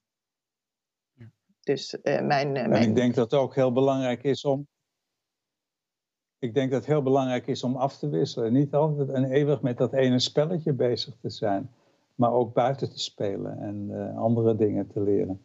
[1.60, 2.72] Dus mijn, mijn...
[2.72, 4.66] ik denk dat het ook heel belangrijk is om.
[6.38, 8.52] Ik denk dat het heel belangrijk is om af te wisselen.
[8.52, 11.70] Niet altijd en eeuwig met dat ene spelletje bezig te zijn,
[12.14, 15.40] maar ook buiten te spelen en uh, andere dingen te leren.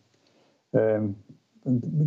[0.69, 1.09] Ehm,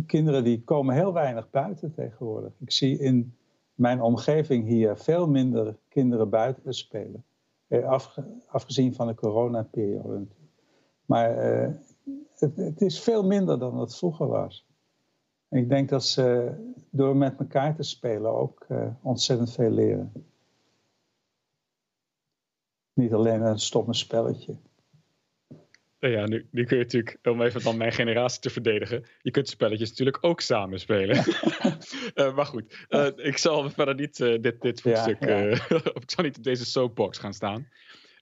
[0.05, 2.51] kinderen die komen heel weinig buiten tegenwoordig.
[2.59, 3.35] Ik zie in
[3.73, 7.23] mijn omgeving hier veel minder kinderen buiten spelen.
[8.47, 10.25] afgezien van de coronaperiode.
[11.05, 11.37] Maar
[12.35, 14.67] het, het, is veel minder dan het vroeger was.
[15.47, 16.51] En ik denk dat ze
[16.89, 18.67] door met elkaar te spelen ook
[19.01, 20.11] ontzettend veel leren.
[22.93, 24.57] Niet alleen een stomme spelletje.
[25.99, 29.31] Nou ja, nu, nu kun je natuurlijk, om even dan mijn generatie te verdedigen, je
[29.31, 31.15] kunt spelletjes natuurlijk ook samen spelen.
[32.15, 35.49] uh, maar goed, uh, ik zal verder niet dit, dit voetstuk, ja, ja.
[36.01, 37.67] ik zal niet op deze soapbox gaan staan.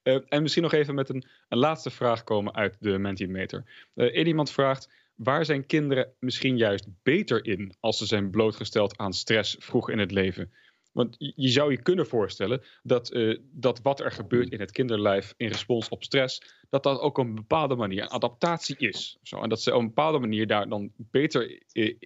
[0.04, 3.64] En misschien nog even met een, een, laatste vraag komen uit de Mentimeter.
[3.96, 9.14] Uh, iemand vraagt, waar zijn kinderen misschien juist beter in als ze zijn blootgesteld aan
[9.14, 10.52] stress vroeg in het leven?
[10.92, 15.34] Want je zou je kunnen voorstellen dat, uh, dat wat er gebeurt in het kinderlijf
[15.38, 19.18] in respons op stress, dat dat ook op een bepaalde manier een adaptatie is.
[19.24, 19.42] Zo.
[19.42, 21.62] En dat ze op een bepaalde manier daar dan beter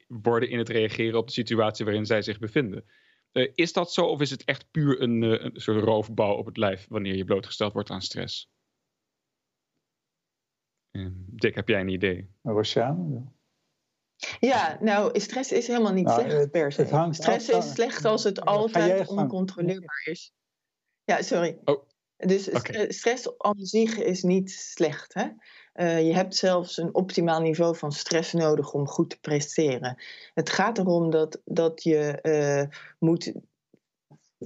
[0.07, 2.85] worden in het reageren op de situatie waarin zij zich bevinden.
[3.31, 6.57] Uh, is dat zo of is het echt puur een, een, soort roofbouw op het
[6.57, 8.49] lijf wanneer je blootgesteld wordt aan stress?
[10.91, 12.29] Uh, Dick, heb jij een idee?
[12.41, 13.34] Rosjaan?
[14.39, 17.07] Ja, nou, stress is helemaal niet nou, slecht per se.
[17.11, 20.33] stress is slecht als het altijd oncontroleerbaar is.
[21.03, 21.59] Ja, sorry.
[21.63, 21.83] Oh.
[22.17, 22.91] Dus okay.
[22.91, 25.13] stress aan zich is niet slecht.
[25.13, 25.27] Hè?
[25.73, 30.03] Uh, je hebt zelfs een optimaal niveau van stress nodig om goed te presteren.
[30.33, 33.33] Het gaat erom dat, dat je uh, moet,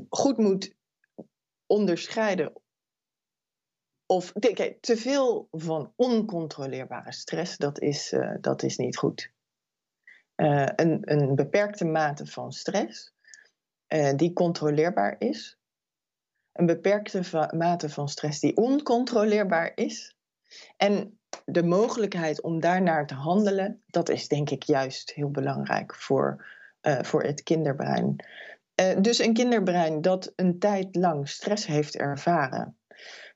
[0.09, 0.75] goed moet
[1.65, 2.53] onderscheiden.
[4.05, 9.31] Of kijk, te veel van oncontroleerbare stress, dat is, uh, dat is niet goed.
[10.75, 13.13] Een, een beperkte mate van stress,
[14.15, 15.57] die controleerbaar is.
[16.51, 20.17] Een beperkte mate van stress die oncontroleerbaar is.
[20.77, 26.45] En de mogelijkheid om daarnaar te handelen, dat is denk ik juist heel belangrijk voor,
[26.81, 28.15] uh, voor het kinderbrein.
[28.99, 32.77] Dus een kinderbrein dat een tijd lang stress heeft ervaren,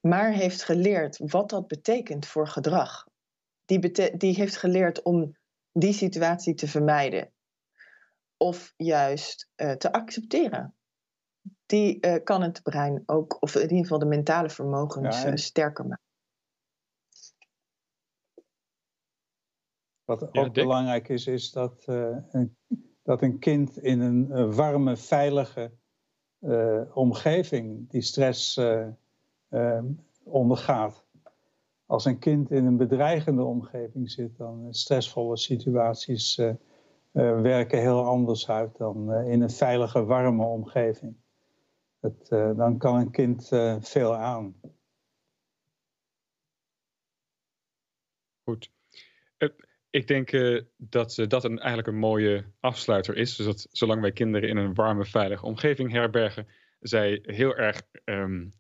[0.02, 3.08] maar heeft geleerd wat dat betekent voor gedrag.
[3.66, 5.38] Die, die heeft geleerd om
[5.74, 7.32] die situatie te vermijden
[8.38, 10.76] of juist uh, te accepteren.
[11.66, 16.04] Die kan het brein ook, of in ieder geval de mentale vermogens, ja, sterker maken.
[20.04, 22.58] Wat ook belangrijk is, is dat, uh, een,
[23.04, 25.72] dat een kind in een warme, veilige
[26.40, 28.58] uh, omgeving die stress
[29.50, 29.86] ehm,
[30.24, 31.03] ondergaat.
[31.86, 36.42] Als een kind in een bedreigende omgeving zit, dan stressvolle situaties
[37.12, 41.16] werken heel anders uit dan in een veilige, warme omgeving.
[42.00, 43.48] Het, dan kan een kind
[43.80, 44.56] veel aan.
[48.44, 48.72] Goed
[49.94, 50.32] ik denk
[50.78, 53.36] dat dat een, eigenlijk een mooie afsluiter is.
[53.36, 56.48] Dus dat zolang wij kinderen in een warme, veilige omgeving herbergen,
[56.80, 58.54] zij heel erg um,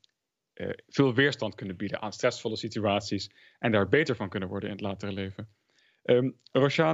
[0.55, 4.75] uh, veel weerstand kunnen bieden aan stressvolle situaties en daar beter van kunnen worden in
[4.75, 5.49] het latere leven.
[6.03, 6.37] Um,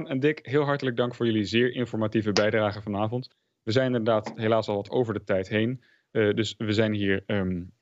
[0.06, 3.34] en Dick, heel hartelijk dank voor jullie zeer informatieve bijdrage vanavond.
[3.62, 7.72] We zijn inderdaad helaas al wat over de tijd heen, dus we zijn hier, um,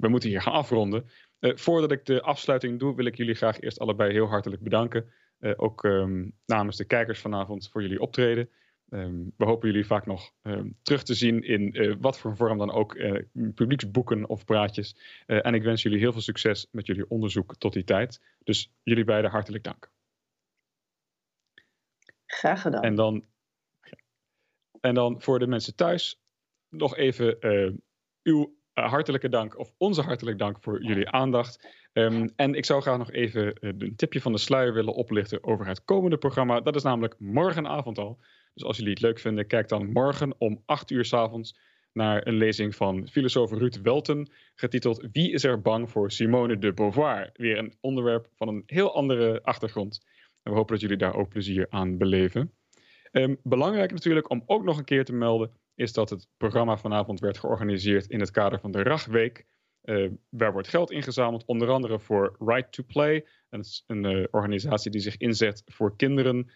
[0.00, 1.04] we moeten hier gaan afronden.
[1.40, 5.12] voordat ik de afsluiting doe, wil ik jullie graag eerst allebei heel hartelijk bedanken.
[5.56, 8.48] Ook um, namens de kijkers vanavond voor jullie optreden.
[8.90, 12.58] Um, we hopen jullie vaak nog um, terug te zien in uh, wat voor vorm
[12.58, 13.22] dan ook, uh,
[13.54, 14.96] publieksboeken of praatjes.
[15.26, 18.22] en ik wens jullie heel veel succes met jullie onderzoek tot die tijd.
[18.44, 19.90] Dus jullie beiden hartelijk dank.
[22.26, 22.82] Graag gedaan.
[22.82, 23.24] En dan,
[24.80, 26.20] en dan voor de mensen thuis
[26.68, 27.38] nog even
[28.22, 31.68] uw hartelijke dank, of onze hartelijk dank voor jullie aandacht.
[31.92, 35.66] Um, en ik zou graag nog even een tipje van de sluier willen oplichten over
[35.66, 36.60] het komende programma.
[36.60, 38.18] Dat is namelijk morgenavond al.
[38.54, 41.58] Dus als jullie het leuk vinden, kijk dan morgen om 8 uur s avonds
[41.92, 46.72] naar een lezing van filosoof Ruud Welten, getiteld Wie is er bang voor Simone de
[46.72, 47.30] Beauvoir?
[47.32, 50.04] Weer een onderwerp van een heel andere achtergrond.
[50.42, 52.52] En we hopen dat jullie daar ook plezier aan beleven.
[53.12, 57.20] Um, belangrijk natuurlijk om ook nog een keer te melden, is dat het programma vanavond
[57.20, 59.46] werd georganiseerd in het kader van de Rachweek.
[60.28, 61.44] Waar wordt geld ingezameld?
[61.44, 66.50] Onder andere voor Right to Play, een, een organisatie die zich inzet voor kinderen,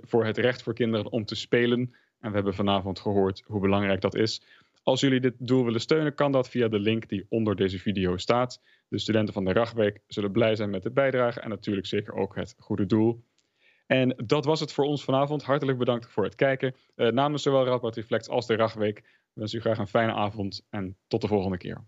[0.00, 1.94] voor het recht voor kinderen om te spelen.
[2.20, 4.42] En we hebben vanavond gehoord hoe belangrijk dat is.
[4.82, 8.16] Als jullie dit doel willen steunen, kan dat via de link die onder deze video
[8.16, 8.60] staat.
[8.88, 12.34] De studenten van de Ragweek zullen blij zijn met de bijdrage en natuurlijk zeker ook
[12.34, 13.24] het goede doel.
[13.86, 15.42] En dat was het voor ons vanavond.
[15.42, 16.74] Hartelijk bedankt voor het kijken.
[16.94, 19.02] Namens zowel Radboud Reflex als de Ragweek
[19.32, 21.84] wens u graag een fijne avond en tot de volgende keer.